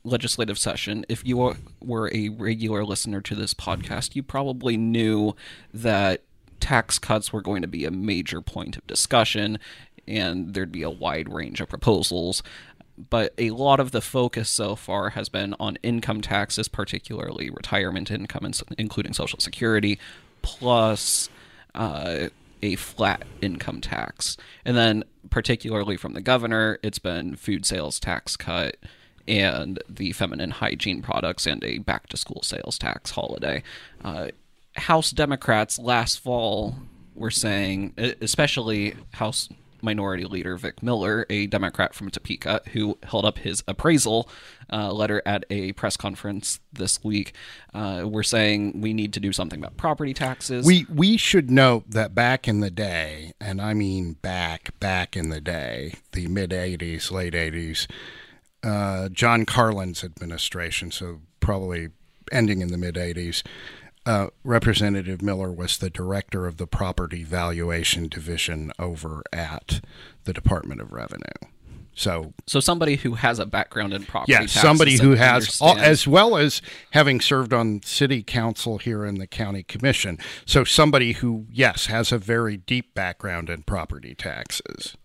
legislative 0.03 0.57
session, 0.59 1.05
if 1.09 1.25
you 1.25 1.41
are- 1.41 1.57
were 1.81 2.11
a 2.13 2.29
regular 2.29 2.83
listener 2.85 3.21
to 3.21 3.35
this 3.35 3.53
podcast, 3.53 4.15
you 4.15 4.21
probably 4.23 4.77
knew 4.77 5.35
that 5.73 6.21
tax 6.59 6.99
cuts 6.99 7.33
were 7.33 7.41
going 7.41 7.61
to 7.61 7.67
be 7.67 7.83
a 7.85 7.91
major 7.91 8.41
point 8.41 8.77
of 8.77 8.85
discussion 8.87 9.57
and 10.07 10.53
there'd 10.53 10.71
be 10.71 10.83
a 10.83 10.89
wide 10.89 11.31
range 11.31 11.61
of 11.61 11.69
proposals. 11.69 12.43
But 13.09 13.33
a 13.37 13.49
lot 13.49 13.79
of 13.79 13.91
the 13.91 14.01
focus 14.01 14.49
so 14.49 14.75
far 14.75 15.11
has 15.11 15.27
been 15.27 15.55
on 15.59 15.77
income 15.81 16.21
taxes, 16.21 16.67
particularly 16.67 17.49
retirement 17.49 18.11
income, 18.11 18.51
including 18.77 19.13
Social 19.13 19.39
Security, 19.39 19.97
plus 20.43 21.29
uh, 21.73 22.27
a 22.61 22.75
flat 22.75 23.23
income 23.41 23.81
tax. 23.81 24.37
And 24.63 24.77
then, 24.77 25.03
particularly 25.31 25.97
from 25.97 26.13
the 26.13 26.21
governor, 26.21 26.77
it's 26.83 26.99
been 26.99 27.35
food 27.35 27.65
sales 27.65 27.99
tax 27.99 28.37
cut 28.37 28.77
and 29.27 29.81
the 29.89 30.11
feminine 30.11 30.51
hygiene 30.51 31.01
products 31.01 31.45
and 31.45 31.63
a 31.63 31.79
back 31.79 32.07
to 32.07 32.17
school 32.17 32.41
sales 32.43 32.77
tax 32.77 33.11
holiday. 33.11 33.63
Uh, 34.03 34.27
House 34.75 35.11
Democrats 35.11 35.79
last 35.79 36.19
fall 36.19 36.75
were 37.15 37.31
saying, 37.31 37.93
especially 38.21 38.95
House 39.13 39.49
Minority 39.83 40.25
Leader 40.25 40.55
Vic 40.57 40.81
Miller, 40.81 41.25
a 41.29 41.47
Democrat 41.47 41.93
from 41.93 42.09
Topeka, 42.09 42.61
who 42.71 42.97
held 43.03 43.25
up 43.25 43.37
his 43.37 43.63
appraisal 43.67 44.29
uh, 44.71 44.91
letter 44.91 45.21
at 45.25 45.45
a 45.49 45.73
press 45.73 45.97
conference 45.97 46.59
this 46.71 47.03
week, 47.03 47.33
uh, 47.73 48.03
were 48.05 48.23
saying 48.23 48.81
we 48.81 48.93
need 48.93 49.13
to 49.13 49.19
do 49.19 49.33
something 49.33 49.59
about 49.59 49.77
property 49.77 50.13
taxes. 50.13 50.65
We 50.65 50.85
we 50.89 51.17
should 51.17 51.51
note 51.51 51.89
that 51.91 52.15
back 52.15 52.47
in 52.47 52.61
the 52.61 52.71
day, 52.71 53.33
and 53.39 53.61
I 53.61 53.73
mean 53.73 54.13
back 54.13 54.79
back 54.79 55.17
in 55.17 55.29
the 55.29 55.41
day, 55.41 55.95
the 56.13 56.27
mid 56.27 56.51
'80s, 56.51 57.11
late 57.11 57.33
'80s, 57.33 57.87
uh, 58.63 59.09
John 59.09 59.45
Carlin's 59.45 60.03
administration, 60.03 60.91
so 60.91 61.19
probably 61.39 61.89
ending 62.31 62.61
in 62.61 62.69
the 62.69 62.77
mid 62.77 62.95
'80s. 62.95 63.43
Uh, 64.05 64.27
Representative 64.43 65.21
Miller 65.21 65.51
was 65.51 65.77
the 65.77 65.89
director 65.89 66.45
of 66.45 66.57
the 66.57 66.67
Property 66.67 67.23
Valuation 67.23 68.07
Division 68.09 68.71
over 68.77 69.23
at 69.31 69.79
the 70.25 70.33
Department 70.33 70.81
of 70.81 70.91
Revenue. 70.91 71.23
So 71.95 72.33
So 72.47 72.59
somebody 72.59 72.95
who 72.97 73.13
has 73.13 73.39
a 73.39 73.45
background 73.45 73.93
in 73.93 74.03
property 74.03 74.31
yeah, 74.31 74.39
taxes 74.39 74.61
somebody 74.61 74.97
who 74.97 75.11
has, 75.11 75.61
all, 75.61 75.77
as 75.77 76.07
well 76.07 76.37
as 76.37 76.61
having 76.91 77.21
served 77.21 77.53
on 77.53 77.81
city 77.83 78.23
council 78.23 78.77
here 78.79 79.05
in 79.05 79.19
the 79.19 79.27
county 79.27 79.63
commission. 79.63 80.17
So 80.45 80.63
somebody 80.63 81.13
who, 81.13 81.45
yes, 81.51 81.85
has 81.85 82.11
a 82.11 82.17
very 82.17 82.57
deep 82.57 82.93
background 82.95 83.49
in 83.49 83.61
property 83.63 84.15
taxes. 84.15 84.97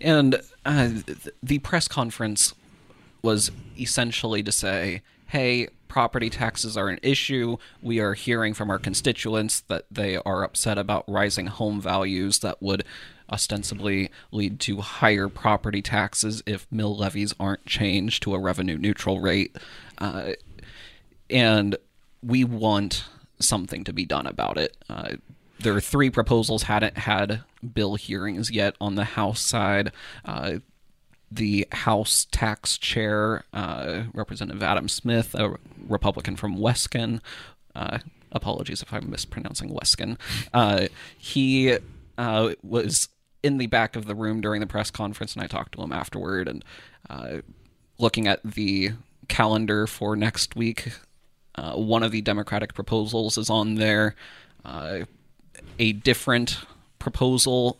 and 0.00 0.40
uh, 0.64 0.88
th- 1.06 1.28
the 1.42 1.58
press 1.58 1.86
conference 1.86 2.54
was 3.22 3.50
essentially 3.78 4.42
to 4.42 4.50
say, 4.50 5.02
"Hey, 5.26 5.68
property 5.90 6.30
taxes 6.30 6.76
are 6.76 6.88
an 6.88 7.00
issue. 7.02 7.58
We 7.82 8.00
are 8.00 8.14
hearing 8.14 8.54
from 8.54 8.70
our 8.70 8.78
constituents 8.78 9.60
that 9.68 9.84
they 9.90 10.16
are 10.16 10.42
upset 10.44 10.78
about 10.78 11.04
rising 11.06 11.48
home 11.48 11.80
values 11.80 12.38
that 12.38 12.62
would 12.62 12.84
ostensibly 13.30 14.10
lead 14.32 14.58
to 14.60 14.80
higher 14.80 15.28
property 15.28 15.82
taxes 15.82 16.42
if 16.46 16.66
mill 16.70 16.96
levies 16.96 17.34
aren't 17.38 17.66
changed 17.66 18.22
to 18.22 18.34
a 18.34 18.38
revenue 18.38 18.78
neutral 18.78 19.20
rate. 19.20 19.56
Uh, 19.98 20.32
and 21.28 21.76
we 22.22 22.44
want 22.44 23.04
something 23.38 23.84
to 23.84 23.92
be 23.92 24.06
done 24.06 24.26
about 24.26 24.56
it. 24.56 24.76
Uh, 24.88 25.16
there 25.58 25.74
are 25.74 25.80
three 25.80 26.08
proposals 26.08 26.64
hadn't 26.64 26.98
had 26.98 27.42
bill 27.74 27.96
hearings 27.96 28.50
yet 28.50 28.74
on 28.80 28.94
the 28.94 29.04
House 29.04 29.40
side. 29.40 29.92
Uh, 30.24 30.58
the 31.30 31.66
House 31.72 32.26
tax 32.30 32.76
chair, 32.76 33.44
uh, 33.52 34.04
Representative 34.12 34.62
Adam 34.62 34.88
Smith, 34.88 35.34
a 35.34 35.56
Republican 35.86 36.36
from 36.36 36.56
Weskan, 36.56 37.20
uh, 37.74 37.98
apologies 38.32 38.82
if 38.82 38.92
I'm 38.92 39.10
mispronouncing 39.10 39.70
Weskan, 39.70 40.18
uh, 40.52 40.86
he 41.16 41.76
uh, 42.18 42.54
was 42.62 43.08
in 43.42 43.58
the 43.58 43.68
back 43.68 43.96
of 43.96 44.06
the 44.06 44.14
room 44.14 44.40
during 44.40 44.60
the 44.60 44.66
press 44.66 44.90
conference, 44.90 45.34
and 45.34 45.42
I 45.42 45.46
talked 45.46 45.72
to 45.72 45.82
him 45.82 45.92
afterward. 45.92 46.48
And 46.48 46.64
uh, 47.08 47.38
looking 47.98 48.26
at 48.26 48.40
the 48.44 48.92
calendar 49.28 49.86
for 49.86 50.16
next 50.16 50.56
week, 50.56 50.92
uh, 51.54 51.74
one 51.74 52.02
of 52.02 52.12
the 52.12 52.20
Democratic 52.20 52.74
proposals 52.74 53.38
is 53.38 53.48
on 53.48 53.76
there. 53.76 54.14
A 55.78 55.92
different 55.92 56.58
proposal 56.98 57.78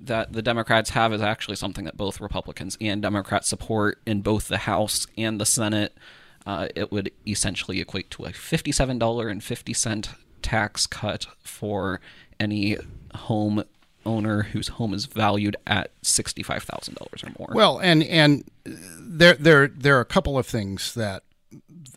that 0.00 0.32
the 0.32 0.42
Democrats 0.42 0.90
have 0.90 1.12
is 1.12 1.22
actually 1.22 1.56
something 1.56 1.84
that 1.84 1.96
both 1.96 2.20
Republicans 2.20 2.76
and 2.80 3.00
Democrats 3.02 3.48
support 3.48 3.98
in 4.06 4.20
both 4.20 4.48
the 4.48 4.58
House 4.58 5.06
and 5.16 5.40
the 5.40 5.46
Senate. 5.46 5.96
Uh, 6.44 6.68
it 6.76 6.92
would 6.92 7.10
essentially 7.26 7.80
equate 7.80 8.10
to 8.10 8.24
a 8.24 8.30
$57.50 8.30 10.14
tax 10.42 10.86
cut 10.86 11.26
for 11.42 12.00
any 12.38 12.76
home 13.14 13.64
owner 14.04 14.42
whose 14.44 14.68
home 14.68 14.94
is 14.94 15.06
valued 15.06 15.56
at 15.66 15.90
sixty-five 16.02 16.62
thousand 16.62 16.94
dollars 16.94 17.24
or 17.24 17.32
more. 17.38 17.48
Well, 17.52 17.78
and 17.78 18.04
and 18.04 18.48
there 18.64 19.34
there 19.34 19.66
there 19.66 19.96
are 19.98 20.00
a 20.00 20.06
couple 20.06 20.38
of 20.38 20.46
things 20.46 20.94
that 20.94 21.24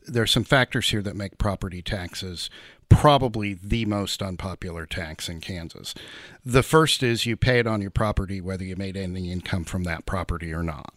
there 0.07 0.23
are 0.23 0.27
some 0.27 0.43
factors 0.43 0.89
here 0.89 1.03
that 1.03 1.15
make 1.15 1.37
property 1.37 1.81
taxes 1.81 2.49
probably 2.89 3.53
the 3.53 3.85
most 3.85 4.21
unpopular 4.21 4.85
tax 4.85 5.29
in 5.29 5.39
Kansas. 5.39 5.93
The 6.45 6.63
first 6.63 7.01
is 7.01 7.25
you 7.25 7.37
pay 7.37 7.59
it 7.59 7.67
on 7.67 7.81
your 7.81 7.91
property 7.91 8.41
whether 8.41 8.63
you 8.63 8.75
made 8.75 8.97
any 8.97 9.31
income 9.31 9.63
from 9.63 9.83
that 9.83 10.05
property 10.05 10.53
or 10.53 10.63
not. 10.63 10.93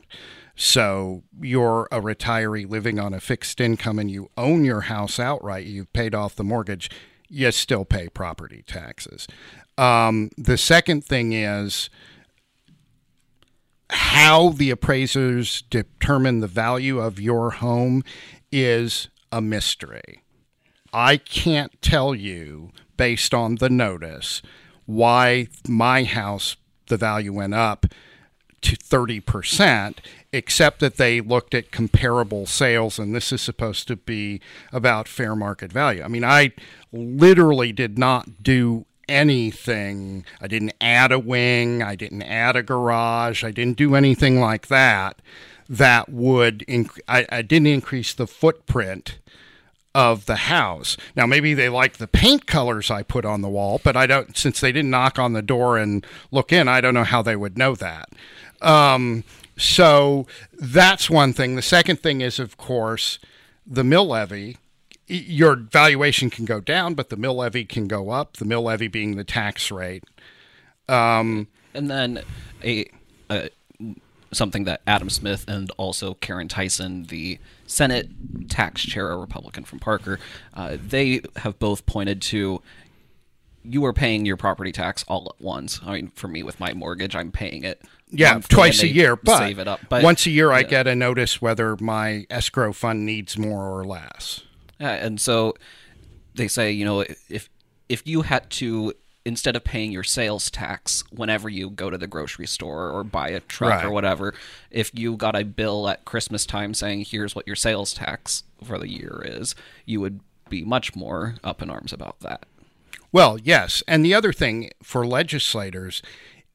So 0.57 1.23
you're 1.41 1.89
a 1.91 2.01
retiree 2.01 2.69
living 2.69 2.99
on 2.99 3.15
a 3.15 3.21
fixed 3.21 3.61
income 3.61 3.99
and 3.99 4.11
you 4.11 4.31
own 4.37 4.65
your 4.65 4.83
house 4.83 5.19
outright, 5.19 5.67
you've 5.67 5.93
paid 5.93 6.15
off 6.15 6.37
the 6.37 6.45
mortgage, 6.45 6.91
you 7.29 7.51
still 7.53 7.85
pay 7.85 8.09
property 8.09 8.63
taxes. 8.67 9.27
Um, 9.79 10.31
the 10.37 10.59
second 10.59 11.05
thing 11.05 11.33
is 11.33 11.89
how 13.91 14.51
the 14.51 14.71
appraisers 14.71 15.63
determine 15.63 16.41
the 16.41 16.47
value 16.47 16.99
of 17.01 17.21
your 17.21 17.51
home 17.51 18.03
is 18.51 19.09
a 19.31 19.41
mystery. 19.41 20.23
I 20.93 21.17
can't 21.17 21.81
tell 21.81 22.15
you 22.15 22.71
based 22.97 23.33
on 23.33 23.57
the 23.57 23.71
notice 23.71 24.43
why 24.87 25.49
my 25.67 26.05
house 26.05 26.57
the 26.87 26.97
value 26.97 27.33
went 27.33 27.55
up 27.55 27.87
to 28.61 28.77
30% 28.77 29.99
except 30.33 30.81
that 30.81 30.97
they 30.97 31.21
looked 31.21 31.55
at 31.55 31.71
comparable 31.71 32.47
sales 32.47 32.99
and 32.99 33.15
this 33.15 33.33
is 33.33 33.41
supposed 33.41 33.89
to 33.89 33.97
be 33.97 34.41
about 34.73 35.09
fair 35.09 35.35
market 35.35 35.73
value. 35.73 36.03
I 36.03 36.09
mean 36.09 36.25
I 36.25 36.53
literally 36.93 37.73
did 37.73 37.99
not 37.99 38.43
do 38.43 38.85
anything. 39.09 40.25
I 40.41 40.47
didn't 40.47 40.75
add 40.81 41.13
a 41.13 41.19
wing, 41.19 41.83
I 41.83 41.97
didn't 41.97 42.23
add 42.23 42.57
a 42.57 42.63
garage, 42.63 43.43
I 43.43 43.51
didn't 43.51 43.77
do 43.77 43.95
anything 43.95 44.41
like 44.41 44.69
that 44.69 45.21
that 45.69 46.11
would 46.11 46.59
inc- 46.69 47.01
I, 47.09 47.27
I 47.31 47.43
didn't 47.43 47.69
increase 47.69 48.13
the 48.13 48.27
footprint 48.27 49.19
of 49.95 50.27
the 50.27 50.37
house. 50.37 50.97
Now 51.17 51.27
maybe 51.27 51.55
they 51.55 51.69
like 51.69 51.99
the 51.99 52.07
paint 52.07 52.47
colors 52.47 52.91
I 52.91 53.03
put 53.03 53.25
on 53.25 53.43
the 53.43 53.49
wall, 53.49 53.81
but 53.83 53.97
I 53.97 54.07
don't 54.07 54.37
since 54.37 54.61
they 54.61 54.73
didn't 54.73 54.91
knock 54.91 55.19
on 55.19 55.33
the 55.33 55.43
door 55.43 55.77
and 55.77 56.07
look 56.31 56.53
in, 56.53 56.69
I 56.69 56.81
don't 56.81 56.95
know 56.95 57.05
how 57.05 57.23
they 57.23 57.37
would 57.37 57.59
know 57.59 57.75
that. 57.77 58.09
Um, 58.61 59.25
so 59.57 60.27
that's 60.59 61.11
one 61.11 61.33
thing. 61.33 61.57
The 61.57 61.63
second 61.63 62.01
thing 62.01 62.21
is 62.21 62.39
of 62.39 62.57
course 62.57 63.19
the 63.67 63.85
mill 63.85 64.07
levy 64.07 64.57
your 65.13 65.57
valuation 65.57 66.31
can 66.31 66.45
go 66.45 66.61
down, 66.61 66.95
but 66.95 67.11
the 67.11 67.17
mill 67.17 67.35
levy 67.35 67.65
can 67.65 67.87
go 67.87 68.11
up. 68.11 68.37
The 68.39 68.45
mill 68.45 68.63
levy 68.63 68.89
being 68.89 69.17
the 69.17 69.25
tax 69.25 69.71
rate. 69.71 70.05
Um, 70.89 71.49
and 71.75 71.91
then 71.91 72.23
a, 72.65 72.87
a, 73.31 73.51
something 74.33 74.65
that 74.65 74.83
Adam 74.87 75.11
Smith 75.11 75.45
and 75.49 75.71
also 75.77 76.15
Caryn 76.15 76.49
Tyson, 76.49 77.05
the 77.05 77.39
Senate 77.67 78.09
tax 78.49 78.83
chair, 78.83 79.11
a 79.11 79.17
Republican 79.17 79.65
from 79.65 79.79
Parker, 79.79 80.19
uh, 80.55 80.77
they 80.81 81.21
have 81.37 81.59
both 81.59 81.87
pointed 81.87 82.21
to. 82.23 82.63
You 83.65 83.85
are 83.85 83.93
paying 83.93 84.27
your 84.27 84.37
property 84.37 84.73
tax 84.73 85.05
all 85.07 85.33
at 85.37 85.45
once. 85.45 85.79
I 85.87 85.93
mean, 85.93 86.09
for 86.09 86.27
me 86.27 86.43
with 86.43 86.59
my 86.59 86.75
mortgage, 86.75 87.15
I'm 87.15 87.31
paying 87.31 87.63
it 87.63 87.81
yeah, 88.11 88.41
twice 88.49 88.83
a 88.83 88.89
year, 88.89 89.15
but 89.15 89.39
save 89.39 89.59
it 89.61 89.69
up. 89.69 89.81
But 89.89 90.03
once 90.03 90.27
a 90.27 90.31
year, 90.31 90.51
I 90.51 90.65
get 90.65 90.89
a 90.89 90.97
notice 90.97 91.41
whether 91.41 91.77
my 91.77 92.27
escrow 92.29 92.73
fund 92.73 93.07
needs 93.07 93.39
more 93.39 93.79
or 93.79 93.85
less. 93.85 94.43
Yeah, 94.81 94.95
and 94.95 95.21
so 95.21 95.55
they 96.35 96.49
say, 96.49 96.73
you 96.73 96.85
know, 96.85 97.05
if 97.29 97.49
if 97.89 98.07
you 98.07 98.23
had 98.23 98.51
to 98.51 98.95
instead 99.25 99.57
of 99.57 99.65
paying 99.65 99.93
your 99.93 100.03
sales 100.03 100.51
tax 100.51 101.05
whenever 101.11 101.49
you 101.49 101.71
go 101.71 101.91
to 101.91 101.99
the 101.99 102.07
grocery 102.07 102.47
store 102.47 102.91
or 102.91 103.05
buy 103.05 103.29
a 103.29 103.41
truck 103.41 103.71
right. 103.71 103.85
or 103.85 103.91
whatever, 103.91 104.35
if 104.71 104.91
you 104.95 105.17
got 105.17 105.37
a 105.37 105.45
bill 105.45 105.89
at 105.89 106.05
Christmas 106.05 106.45
time 106.45 106.75
saying 106.75 107.05
here's 107.05 107.35
what 107.35 107.47
your 107.47 107.57
sales 107.57 107.95
tax 107.95 108.45
for 108.65 108.79
the 108.79 108.89
year 108.89 109.23
is, 109.25 109.55
you 109.87 110.01
would 110.01 110.21
be 110.49 110.65
much 110.65 110.97
more 110.97 111.37
up 111.45 111.63
in 111.63 111.71
arms 111.71 111.93
about 111.93 112.21
that. 112.21 112.45
Well, 113.13 113.39
yes, 113.39 113.83
and 113.87 114.05
the 114.05 114.15
other 114.15 114.33
thing 114.33 114.71
for 114.83 115.07
legislators 115.07 116.03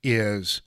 is 0.04 0.62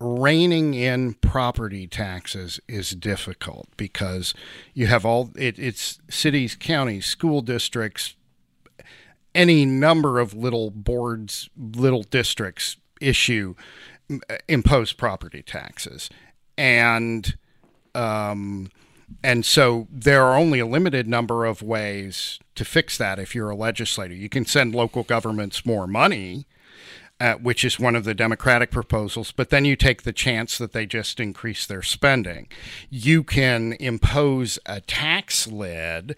reining 0.00 0.72
in 0.72 1.12
property 1.14 1.86
taxes 1.86 2.58
is 2.66 2.90
difficult 2.90 3.68
because 3.76 4.32
you 4.72 4.86
have 4.86 5.04
all 5.04 5.30
it, 5.36 5.58
it's 5.58 5.98
cities, 6.08 6.56
counties, 6.56 7.06
school 7.06 7.42
districts, 7.42 8.14
any 9.34 9.64
number 9.64 10.18
of 10.18 10.34
little 10.34 10.70
boards, 10.70 11.48
little 11.56 12.02
districts 12.02 12.76
issue 13.00 13.54
impose 14.48 14.92
property 14.92 15.42
taxes, 15.42 16.10
and 16.58 17.36
um, 17.94 18.70
and 19.22 19.44
so 19.44 19.88
there 19.90 20.24
are 20.24 20.36
only 20.36 20.58
a 20.58 20.66
limited 20.66 21.08
number 21.08 21.44
of 21.44 21.62
ways 21.62 22.38
to 22.54 22.64
fix 22.64 22.98
that. 22.98 23.18
If 23.18 23.34
you're 23.34 23.50
a 23.50 23.56
legislator, 23.56 24.14
you 24.14 24.28
can 24.28 24.44
send 24.44 24.74
local 24.74 25.02
governments 25.02 25.64
more 25.64 25.86
money 25.86 26.46
uh, 27.20 27.34
which 27.34 27.64
is 27.64 27.78
one 27.78 27.94
of 27.94 28.04
the 28.04 28.14
Democratic 28.14 28.70
proposals, 28.70 29.30
but 29.30 29.50
then 29.50 29.66
you 29.66 29.76
take 29.76 30.02
the 30.02 30.12
chance 30.12 30.56
that 30.56 30.72
they 30.72 30.86
just 30.86 31.20
increase 31.20 31.66
their 31.66 31.82
spending. 31.82 32.48
You 32.88 33.22
can 33.22 33.74
impose 33.74 34.58
a 34.64 34.80
tax 34.80 35.46
lid, 35.46 36.16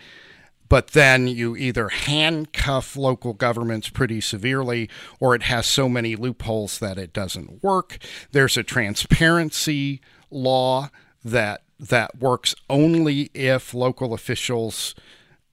but 0.72 0.92
then 0.92 1.28
you 1.28 1.54
either 1.54 1.90
handcuff 1.90 2.96
local 2.96 3.34
governments 3.34 3.90
pretty 3.90 4.22
severely 4.22 4.88
or 5.20 5.34
it 5.34 5.42
has 5.42 5.66
so 5.66 5.86
many 5.86 6.16
loopholes 6.16 6.78
that 6.78 6.96
it 6.96 7.12
doesn't 7.12 7.62
work. 7.62 7.98
There's 8.30 8.56
a 8.56 8.62
transparency 8.62 10.00
law 10.30 10.88
that 11.22 11.60
that 11.78 12.18
works 12.18 12.54
only 12.70 13.30
if 13.34 13.74
local 13.74 14.14
officials 14.14 14.94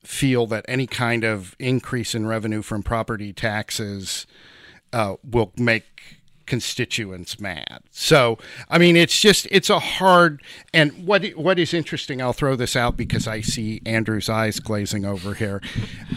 feel 0.06 0.48
that 0.48 0.64
any 0.70 0.88
kind 0.88 1.26
of 1.26 1.54
increase 1.60 2.16
in 2.16 2.26
revenue 2.26 2.62
from 2.62 2.82
property 2.82 3.34
taxes 3.34 4.26
uh, 4.94 5.16
will 5.22 5.52
make 5.58 6.19
constituents 6.50 7.40
mad. 7.40 7.80
So, 7.92 8.38
I 8.70 8.78
mean, 8.78 8.98
it's 8.98 9.22
just 9.22 9.48
it's 9.52 9.70
a 9.70 9.80
hard 9.80 10.42
and 10.74 11.08
what 11.08 11.26
what 11.30 11.58
is 11.58 11.74
interesting. 11.74 12.22
I'll 12.22 12.34
throw 12.34 12.58
this 12.58 12.76
out 12.76 12.98
because 12.98 13.28
I 13.28 13.40
see 13.40 13.82
Andrew's 13.86 14.28
eyes 14.28 14.60
glazing 14.60 15.06
over 15.06 15.36
here. 15.36 15.62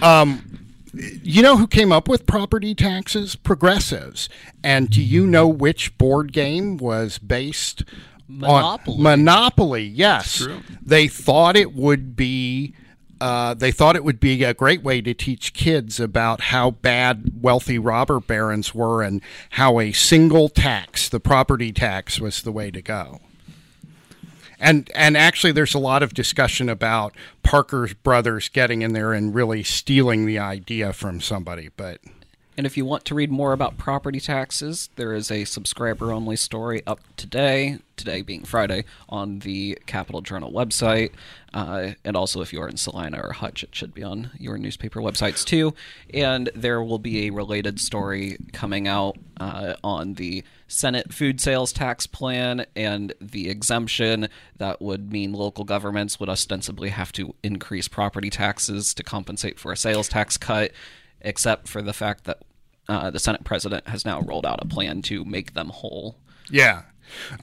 Um, 0.01 0.59
you 0.93 1.43
know 1.43 1.57
who 1.57 1.67
came 1.67 1.93
up 1.93 2.09
with 2.09 2.27
property 2.27 2.75
taxes? 2.75 3.37
Progressives. 3.37 4.29
And 4.65 4.91
do 4.91 5.03
you 5.03 5.27
know 5.27 5.47
which 5.47 5.97
board 5.99 6.33
game 6.33 6.77
was 6.77 7.19
based 7.19 7.85
Monopoly. 8.27 8.97
on 8.97 9.03
Monopoly? 9.03 9.85
Yes. 9.85 10.47
They 10.83 11.09
thought 11.09 11.57
it 11.57 11.75
would 11.75 12.17
be 12.17 12.75
uh, 13.23 13.55
they 13.55 13.71
thought 13.71 13.95
it 13.95 14.03
would 14.03 14.19
be 14.19 14.43
a 14.43 14.53
great 14.53 14.83
way 14.83 15.01
to 15.01 15.15
teach 15.15 15.55
kids 15.55 16.01
about 16.01 16.41
how 16.41 16.73
bad 16.73 17.41
wealthy 17.41 17.79
robber 17.79 18.19
barons 18.19 18.75
were 18.75 19.01
and 19.01 19.23
how 19.51 19.79
a 19.79 19.93
single 19.93 20.49
tax, 20.49 21.09
the 21.09 21.21
property 21.21 21.71
tax, 21.71 22.19
was 22.19 22.43
the 22.43 22.51
way 22.51 22.69
to 22.69 22.83
go. 22.83 23.21
and 24.59 24.91
and 24.93 25.17
actually, 25.17 25.53
there's 25.53 25.73
a 25.73 25.79
lot 25.79 26.03
of 26.03 26.15
discussion 26.15 26.69
about 26.69 27.15
Parker's 27.45 27.95
brothers 27.95 28.49
getting 28.49 28.83
in 28.83 28.93
there 28.93 29.13
and 29.13 29.33
really 29.33 29.63
stealing 29.63 30.27
the 30.27 30.41
idea 30.41 30.93
from 30.93 31.21
somebody. 31.21 31.69
But 31.77 32.01
And 32.63 32.67
if 32.69 32.77
you 32.77 32.85
want 32.85 33.05
to 33.07 33.17
read 33.17 33.33
more 33.33 33.53
about 33.53 33.77
property 33.77 34.21
taxes, 34.21 34.89
there 34.95 35.15
is 35.15 35.33
a 35.33 35.45
subscriber 35.45 36.13
only 36.13 36.37
story 36.37 36.81
up 36.87 37.01
today, 37.17 37.79
today 37.97 38.23
being 38.23 38.45
Friday, 38.45 38.85
on 39.09 39.41
the 39.41 39.77
Capital 39.87 40.21
Journal 40.21 40.53
website. 40.53 41.11
Uh, 41.53 41.95
and 42.05 42.17
also, 42.17 42.41
if 42.41 42.53
you 42.53 42.63
are 42.63 42.69
in 42.69 42.77
Salina 42.77 43.21
or 43.21 43.33
Hutch, 43.33 43.65
it 43.65 43.75
should 43.75 43.93
be 43.93 44.05
on 44.05 44.31
your 44.39 44.59
newspaper 44.59 45.01
websites 45.01 45.45
too. 45.45 45.75
And 46.15 46.51
there 46.55 46.81
will 46.85 47.01
be 47.01 47.27
a 47.27 47.31
related 47.31 47.81
story 47.81 48.37
coming 48.53 48.87
out 48.87 49.19
uh, 49.41 49.75
on 49.83 50.15
the 50.15 50.45
Senate 50.69 51.13
food 51.13 51.41
sales 51.41 51.73
tax 51.73 52.07
plan 52.07 52.65
and 52.77 53.13
the 53.21 53.51
exemption 53.51 54.29
that 54.59 54.81
would 54.81 55.11
mean 55.11 55.33
local 55.33 55.65
governments 55.65 56.21
would 56.21 56.29
ostensibly 56.29 56.91
have 56.91 57.11
to 57.11 57.35
increase 57.43 57.89
property 57.89 58.31
taxes 58.31 58.95
to 58.95 59.03
compensate 59.03 59.59
for 59.59 59.73
a 59.73 59.77
sales 59.77 60.09
tax 60.09 60.37
cut 60.37 60.71
except 61.25 61.69
for 61.69 61.83
the 61.83 61.93
fact 61.93 62.25
that 62.25 62.39
uh, 62.89 63.11
the 63.11 63.19
Senate 63.19 63.45
president 63.45 63.89
has 63.89 64.05
now 64.05 64.21
rolled 64.21 64.47
out 64.47 64.63
a 64.63 64.67
plan 64.67 65.03
to 65.03 65.25
make 65.25 65.55
them 65.55 65.69
whole. 65.69 66.17
Yeah. 66.51 66.83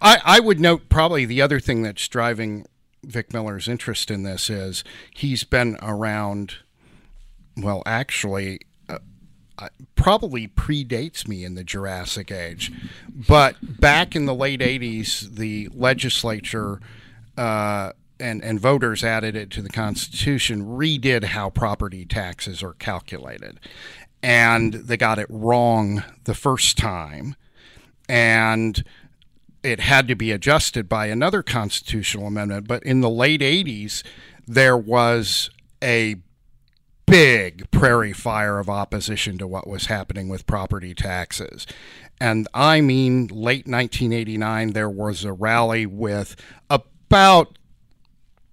I, 0.02 0.20
I 0.24 0.40
would 0.40 0.60
note 0.60 0.90
probably 0.90 1.26
the 1.26 1.42
other 1.42 1.60
thing 1.60 1.84
that's 1.84 2.08
driving 2.08 2.66
Vic 3.04 3.34
Miller's 3.34 3.68
interest 3.68 4.12
in 4.12 4.24
this 4.24 4.50
is 4.50 4.84
he's 5.14 5.44
been 5.44 5.78
around, 5.82 6.56
well, 7.56 7.84
actually, 7.86 8.62
uh, 8.88 9.00
uh, 9.58 9.70
probably 9.96 10.48
predates 10.48 11.28
me 11.28 11.44
in 11.44 11.56
the 11.56 11.64
Jurassic 11.64 12.32
Age. 12.32 12.72
But 13.10 13.56
back 13.62 14.16
in 14.16 14.26
the 14.26 14.36
late 14.36 14.62
80s, 14.62 15.36
the 15.36 15.70
legislature. 15.74 16.80
Uh, 17.38 17.94
and, 18.20 18.44
and 18.44 18.60
voters 18.60 19.04
added 19.04 19.36
it 19.36 19.50
to 19.52 19.62
the 19.62 19.70
Constitution, 19.70 20.66
redid 20.66 21.24
how 21.24 21.50
property 21.50 22.06
taxes 22.06 22.62
are 22.62 22.74
calculated. 22.74 23.60
And 24.22 24.74
they 24.74 24.98
got 24.98 25.20
it 25.20 25.28
wrong 25.30 26.04
the 26.26 26.34
first 26.34 26.78
time. 26.78 27.36
And 28.08 28.84
it 29.64 29.80
had 29.80 30.08
to 30.08 30.16
be 30.16 30.32
adjusted 30.32 30.88
by 30.90 31.08
another 31.08 31.44
constitutional 31.44 32.28
amendment. 32.28 32.68
But 32.68 32.84
in 32.84 33.02
the 33.02 33.10
late 33.10 33.42
80s, 33.42 34.04
there 34.48 34.78
was 34.78 35.50
a 35.84 36.16
big 37.06 37.70
prairie 37.72 38.14
fire 38.14 38.60
of 38.60 38.70
opposition 38.70 39.38
to 39.38 39.48
what 39.48 39.68
was 39.68 39.88
happening 39.88 40.30
with 40.30 40.46
property 40.46 40.94
taxes. 40.94 41.66
And 42.22 42.48
I 42.54 42.82
mean, 42.82 43.28
late 43.28 43.66
1989, 43.66 44.74
there 44.74 44.90
was 44.90 45.24
a 45.24 45.34
rally 45.34 45.86
with 45.86 46.36
about 46.70 47.58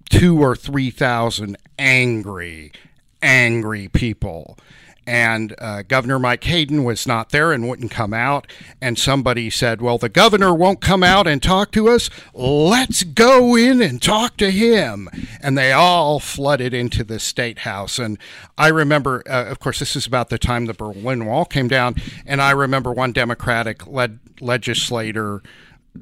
two 0.08 0.40
or 0.40 0.56
3,000 0.56 1.56
angry, 1.78 2.72
angry 3.20 3.88
people 3.88 4.56
and 5.06 5.54
uh, 5.58 5.82
Governor 5.82 6.18
Mike 6.18 6.42
Hayden 6.44 6.82
was 6.82 7.06
not 7.06 7.30
there 7.30 7.52
and 7.52 7.68
wouldn't 7.68 7.90
come 7.92 8.12
out. 8.12 8.46
And 8.80 8.98
somebody 8.98 9.50
said, 9.50 9.80
Well, 9.80 9.98
the 9.98 10.08
governor 10.08 10.52
won't 10.52 10.80
come 10.80 11.04
out 11.04 11.26
and 11.26 11.42
talk 11.42 11.70
to 11.72 11.88
us. 11.88 12.10
Let's 12.34 13.04
go 13.04 13.56
in 13.56 13.80
and 13.80 14.02
talk 14.02 14.36
to 14.38 14.50
him. 14.50 15.08
And 15.40 15.56
they 15.56 15.72
all 15.72 16.18
flooded 16.18 16.74
into 16.74 17.04
the 17.04 17.20
state 17.20 17.60
house. 17.60 17.98
And 17.98 18.18
I 18.58 18.68
remember, 18.68 19.22
uh, 19.28 19.44
of 19.46 19.60
course, 19.60 19.78
this 19.78 19.94
is 19.94 20.06
about 20.06 20.28
the 20.28 20.38
time 20.38 20.66
the 20.66 20.74
Berlin 20.74 21.24
Wall 21.24 21.44
came 21.44 21.68
down. 21.68 21.94
And 22.26 22.42
I 22.42 22.50
remember 22.50 22.92
one 22.92 23.12
Democratic 23.12 23.86
led 23.86 24.18
legislator 24.40 25.42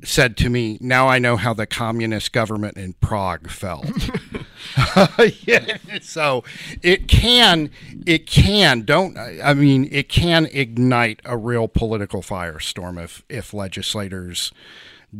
said 0.02 0.36
to 0.38 0.48
me, 0.50 0.78
"Now 0.80 1.08
I 1.08 1.18
know 1.18 1.36
how 1.36 1.54
the 1.54 1.66
communist 1.66 2.32
government 2.32 2.76
in 2.76 2.94
Prague 2.94 3.48
felt." 3.48 3.86
yeah, 5.46 5.76
so 6.02 6.42
it 6.82 7.06
can, 7.08 7.70
it 8.06 8.26
can. 8.26 8.82
Don't 8.82 9.16
I 9.18 9.54
mean 9.54 9.88
it 9.92 10.08
can 10.08 10.46
ignite 10.46 11.20
a 11.24 11.36
real 11.36 11.68
political 11.68 12.22
firestorm 12.22 13.02
if 13.02 13.22
if 13.28 13.54
legislators 13.54 14.52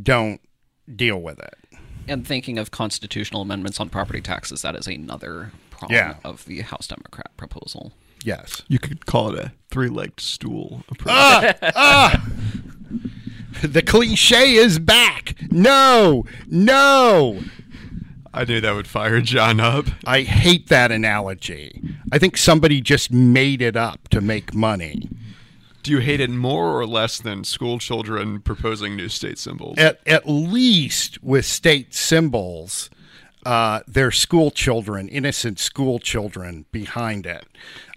don't 0.02 0.40
deal 0.94 1.20
with 1.20 1.38
it. 1.38 1.54
And 2.08 2.26
thinking 2.26 2.58
of 2.58 2.70
constitutional 2.70 3.42
amendments 3.42 3.80
on 3.80 3.88
property 3.88 4.20
taxes, 4.20 4.62
that 4.62 4.74
is 4.76 4.86
another 4.86 5.52
problem 5.70 5.96
Yeah. 5.96 6.14
of 6.24 6.44
the 6.44 6.60
House 6.62 6.86
Democrat 6.86 7.30
proposal. 7.36 7.92
Yes. 8.24 8.62
You 8.68 8.78
could 8.78 9.06
call 9.06 9.34
it 9.34 9.38
a 9.38 9.52
three-legged 9.70 10.20
stool 10.20 10.82
approach. 10.90 11.14
Ah, 11.74 12.22
The 13.62 13.82
cliche 13.82 14.54
is 14.54 14.78
back. 14.78 15.34
No, 15.50 16.24
no. 16.48 17.40
I 18.34 18.44
knew 18.44 18.60
that 18.60 18.74
would 18.74 18.88
fire 18.88 19.20
John 19.20 19.60
up. 19.60 19.86
I 20.04 20.22
hate 20.22 20.68
that 20.68 20.90
analogy. 20.90 21.80
I 22.10 22.18
think 22.18 22.36
somebody 22.36 22.80
just 22.80 23.12
made 23.12 23.62
it 23.62 23.76
up 23.76 24.08
to 24.08 24.20
make 24.20 24.52
money. 24.52 25.08
Do 25.84 25.92
you 25.92 25.98
hate 25.98 26.20
it 26.20 26.30
more 26.30 26.76
or 26.76 26.84
less 26.84 27.20
than 27.20 27.44
school 27.44 27.78
children 27.78 28.40
proposing 28.40 28.96
new 28.96 29.08
state 29.08 29.38
symbols? 29.38 29.78
At, 29.78 30.00
at 30.04 30.28
least 30.28 31.22
with 31.22 31.44
state 31.44 31.94
symbols, 31.94 32.90
uh, 33.46 33.80
they're 33.86 34.10
school 34.10 34.50
children, 34.50 35.08
innocent 35.08 35.60
school 35.60 36.00
children 36.00 36.64
behind 36.72 37.26
it. 37.26 37.46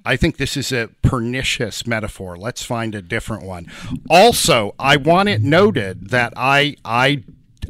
I 0.06 0.18
think 0.18 0.38
this 0.38 0.56
is 0.56 0.72
a 0.72 0.90
pernicious 1.02 1.88
metaphor. 1.88 2.38
Let's 2.38 2.64
find 2.64 2.94
a 2.94 3.02
different 3.02 3.44
one. 3.44 3.72
Also, 4.10 4.76
I 4.78 4.98
want 4.98 5.30
it 5.30 5.42
noted 5.42 6.10
that 6.12 6.34
I 6.38 6.76
I 6.86 7.24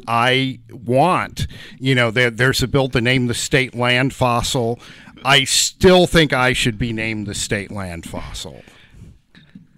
I 0.06 0.60
want, 0.70 1.46
you 1.78 1.94
know, 1.94 2.10
there, 2.10 2.30
there's 2.30 2.62
a 2.62 2.68
bill 2.68 2.88
to 2.90 3.00
name 3.00 3.26
the 3.26 3.34
state 3.34 3.74
land 3.74 4.14
fossil. 4.14 4.78
I 5.24 5.44
still 5.44 6.06
think 6.06 6.32
I 6.32 6.52
should 6.52 6.78
be 6.78 6.92
named 6.92 7.26
the 7.26 7.34
state 7.34 7.70
land 7.70 8.08
fossil. 8.08 8.62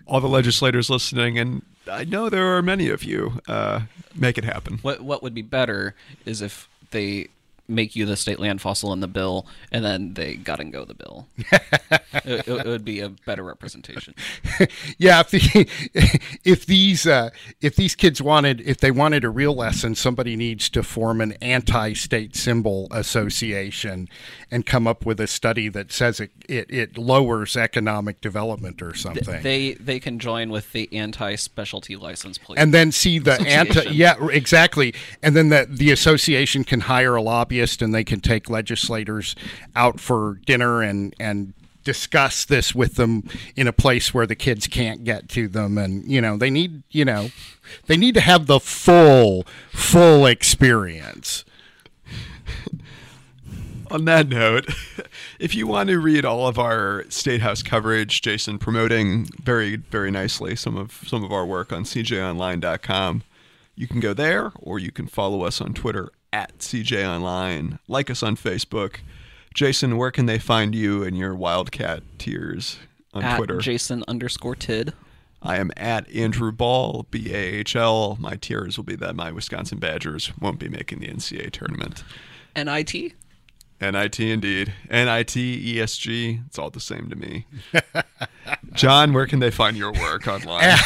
All 0.07 0.21
the 0.21 0.29
legislators 0.29 0.91
listening, 0.91 1.39
and 1.39 1.63
I 1.91 2.05
know 2.05 2.29
there 2.29 2.57
are 2.57 2.63
many 2.63 2.89
of 2.89 3.05
you, 3.05 3.41
uh, 3.49 3.83
make 4.15 4.37
it 4.37 4.45
happen. 4.45 4.79
What 4.83 5.01
what 5.01 5.23
would 5.23 5.35
be 5.35 5.43
better 5.43 5.95
is 6.27 6.43
if 6.43 6.69
they 6.91 7.29
make 7.71 7.97
you 7.97 8.07
the 8.07 8.17
state 8.17 8.41
land 8.41 8.61
fossil 8.61 8.93
in 8.93 9.01
the 9.01 9.09
bill, 9.09 9.47
and 9.71 9.85
then 9.85 10.15
they 10.15 10.37
got 10.37 10.61
and 10.61 10.73
go 10.73 10.85
the 10.85 10.95
bill. 10.95 11.29
it, 12.25 12.47
it 12.49 12.67
would 12.67 12.85
be 12.85 13.01
a 13.01 13.09
better 13.09 13.43
representation. 13.43 14.15
yeah, 14.99 15.21
if, 15.21 15.31
the, 15.31 15.69
if 16.45 16.67
these 16.67 17.07
uh, 17.07 17.31
if 17.61 17.77
these 17.77 17.95
kids 17.95 18.21
wanted 18.21 18.61
if 18.63 18.79
they 18.79 18.91
wanted 18.91 19.25
a 19.25 19.31
real 19.31 19.55
lesson, 19.55 19.95
somebody 19.95 20.37
needs 20.37 20.69
to 20.71 20.83
form 20.83 21.21
an 21.21 21.33
anti-state 21.41 22.37
symbol 22.37 22.89
association 22.91 24.09
and 24.51 24.67
come 24.67 24.87
up 24.87 25.07
with 25.07 25.21
a 25.21 25.27
study 25.27 25.69
that 25.69 25.93
says 25.93 26.21
it 26.21 26.31
it, 26.49 26.71
it 26.71 26.99
lowers 26.99 27.57
economic 27.57 28.21
development 28.21 28.83
or 28.83 28.95
something. 28.95 29.43
They 29.43 29.75
they 29.75 30.01
can 30.01 30.19
join 30.19 30.51
with 30.51 30.73
the 30.73 30.93
anti 30.93 31.37
specialty 31.37 31.97
license 31.97 32.39
plate. 32.39 32.59
and 32.59 32.75
then 32.75 32.93
see 32.93 33.19
the 33.19 33.41
anti 33.43 33.91
yeah 33.91 34.17
exactly 34.29 34.95
and 35.23 35.37
then 35.37 35.49
the 35.49 35.67
the 35.69 35.91
association 35.91 36.65
can 36.65 36.81
hire 36.81 37.15
a 37.15 37.23
lobbyist 37.23 37.60
and 37.83 37.94
they 37.94 38.05
can 38.05 38.20
take 38.20 38.49
legislators 38.49 39.37
out 39.77 40.01
for 40.01 40.40
dinner 40.46 40.83
and 40.83 41.14
and 41.20 41.55
discuss 41.85 42.44
this 42.44 42.75
with 42.75 42.96
them 42.96 43.29
in 43.57 43.66
a 43.66 43.73
place 43.73 44.12
where 44.12 44.27
the 44.27 44.35
kids 44.35 44.66
can't 44.66 45.05
get 45.05 45.29
to 45.31 45.49
them. 45.49 45.79
And 45.79 46.11
you 46.11 46.20
know 46.20 46.37
they 46.37 46.51
need 46.51 46.83
you 46.90 47.05
know 47.05 47.31
they 47.87 47.96
need 47.96 48.14
to 48.14 48.20
have 48.20 48.46
the 48.46 48.61
full 48.61 49.46
full 49.70 50.27
experience. 50.27 51.44
On 53.91 54.05
that 54.05 54.28
note, 54.28 54.68
if 55.41 55.53
you 55.55 55.66
want 55.66 55.89
to 55.89 55.99
read 55.99 56.24
all 56.24 56.47
of 56.47 56.61
our 56.61 57.05
State 57.09 57.41
House 57.41 57.61
coverage, 57.61 58.22
Jason 58.22 58.57
promoting 58.57 59.24
very, 59.43 59.74
very 59.74 60.12
nicely 60.12 60.55
some 60.55 60.76
of 60.76 61.03
some 61.07 61.24
of 61.24 61.32
our 61.32 61.45
work 61.45 61.72
on 61.72 61.82
cjonline.com, 61.82 63.24
you 63.74 63.89
can 63.89 63.99
go 63.99 64.14
there, 64.14 64.53
or 64.61 64.78
you 64.78 64.93
can 64.93 65.09
follow 65.09 65.43
us 65.43 65.61
on 65.61 65.74
Twitter 65.74 66.12
at 66.33 66.59
cjonline. 66.59 67.78
Like 67.89 68.11
us 68.11 68.22
on 68.22 68.37
Facebook. 68.37 68.97
Jason, 69.55 69.97
where 69.97 70.11
can 70.11 70.26
they 70.26 70.39
find 70.39 70.74
you 70.74 71.03
and 71.03 71.16
your 71.16 71.35
Wildcat 71.35 72.03
tears 72.18 72.78
on 73.12 73.22
at 73.22 73.37
Twitter? 73.37 73.59
Jason 73.59 74.05
underscore 74.07 74.55
Tidd. 74.55 74.93
I 75.43 75.57
am 75.57 75.70
at 75.76 76.09
Andrew 76.14 76.53
Bahl, 76.53 77.07
B 77.11 77.33
A 77.33 77.37
H 77.37 77.74
L. 77.74 78.16
My 78.20 78.37
tears 78.37 78.76
will 78.76 78.85
be 78.85 78.97
that 78.97 79.16
my 79.16 79.33
Wisconsin 79.33 79.78
Badgers 79.78 80.31
won't 80.39 80.59
be 80.59 80.68
making 80.68 81.01
the 81.01 81.09
NCAA 81.09 81.51
tournament. 81.51 82.05
NIT. 82.55 83.14
NIT 83.81 84.20
indeed. 84.20 84.74
NIT, 84.91 85.35
ESG, 85.35 86.47
it's 86.47 86.59
all 86.59 86.68
the 86.68 86.81
same 86.81 87.09
to 87.09 87.16
me. 87.16 87.47
John, 88.74 89.14
where 89.14 89.26
can 89.26 89.39
they 89.39 89.51
find 89.51 89.76
your 89.76 89.93
work 89.93 90.28
online? 90.28 90.76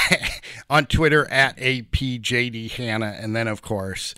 on 0.71 0.87
Twitter 0.87 1.29
at 1.31 1.57
apjdhanna, 1.59 3.23
and 3.23 3.35
then 3.35 3.49
of 3.49 3.63
course 3.63 4.15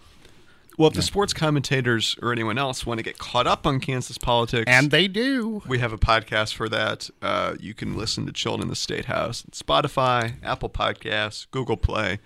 Well, 0.78 0.88
if 0.88 0.94
the 0.94 1.02
sports 1.02 1.32
commentators 1.32 2.16
or 2.22 2.32
anyone 2.32 2.58
else 2.58 2.86
want 2.86 2.98
to 2.98 3.04
get 3.04 3.18
caught 3.18 3.46
up 3.46 3.66
on 3.66 3.80
Kansas 3.80 4.18
politics, 4.18 4.64
and 4.66 4.90
they 4.90 5.08
do. 5.08 5.62
we 5.66 5.78
have 5.78 5.92
a 5.92 5.98
podcast 5.98 6.54
for 6.54 6.68
that. 6.68 7.10
Uh, 7.20 7.54
you 7.58 7.74
can 7.74 7.96
listen 7.96 8.26
to 8.26 8.32
Children 8.32 8.62
in 8.62 8.68
the 8.68 8.76
State 8.76 9.06
House, 9.06 9.44
Spotify, 9.52 10.34
Apple 10.42 10.70
Podcasts, 10.70 11.46
Google 11.50 11.76
Play, 11.76 12.18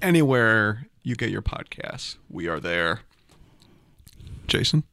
anywhere 0.00 0.86
you 1.02 1.14
get 1.14 1.30
your 1.30 1.42
podcasts. 1.42 2.16
We 2.28 2.48
are 2.48 2.60
there. 2.60 3.00
Jason, 4.48 4.84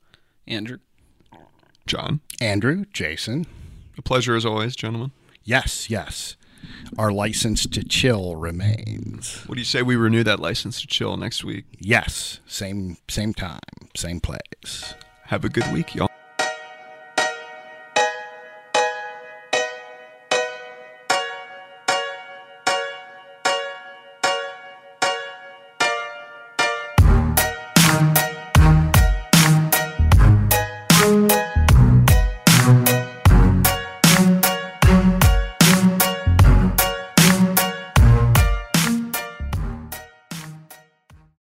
Andrew, 0.47 0.77
John, 1.85 2.21
Andrew, 2.39 2.85
Jason. 2.93 3.45
a 3.97 4.01
pleasure 4.01 4.35
as 4.35 4.45
always, 4.45 4.75
gentlemen. 4.75 5.11
Yes, 5.43 5.89
yes. 5.89 6.35
Our 6.97 7.11
license 7.11 7.65
to 7.67 7.83
chill 7.83 8.35
remains. 8.35 9.43
What 9.45 9.55
do 9.55 9.61
you 9.61 9.65
say 9.65 9.81
we 9.81 9.95
renew 9.95 10.23
that 10.23 10.39
license 10.39 10.81
to 10.81 10.87
chill 10.87 11.17
next 11.17 11.43
week? 11.43 11.65
Yes, 11.79 12.39
same 12.45 12.97
same 13.07 13.33
time, 13.33 13.59
same 13.95 14.19
place. 14.19 14.93
Have 15.25 15.45
a 15.45 15.49
good 15.49 15.71
week, 15.71 15.95
y'all. 15.95 16.09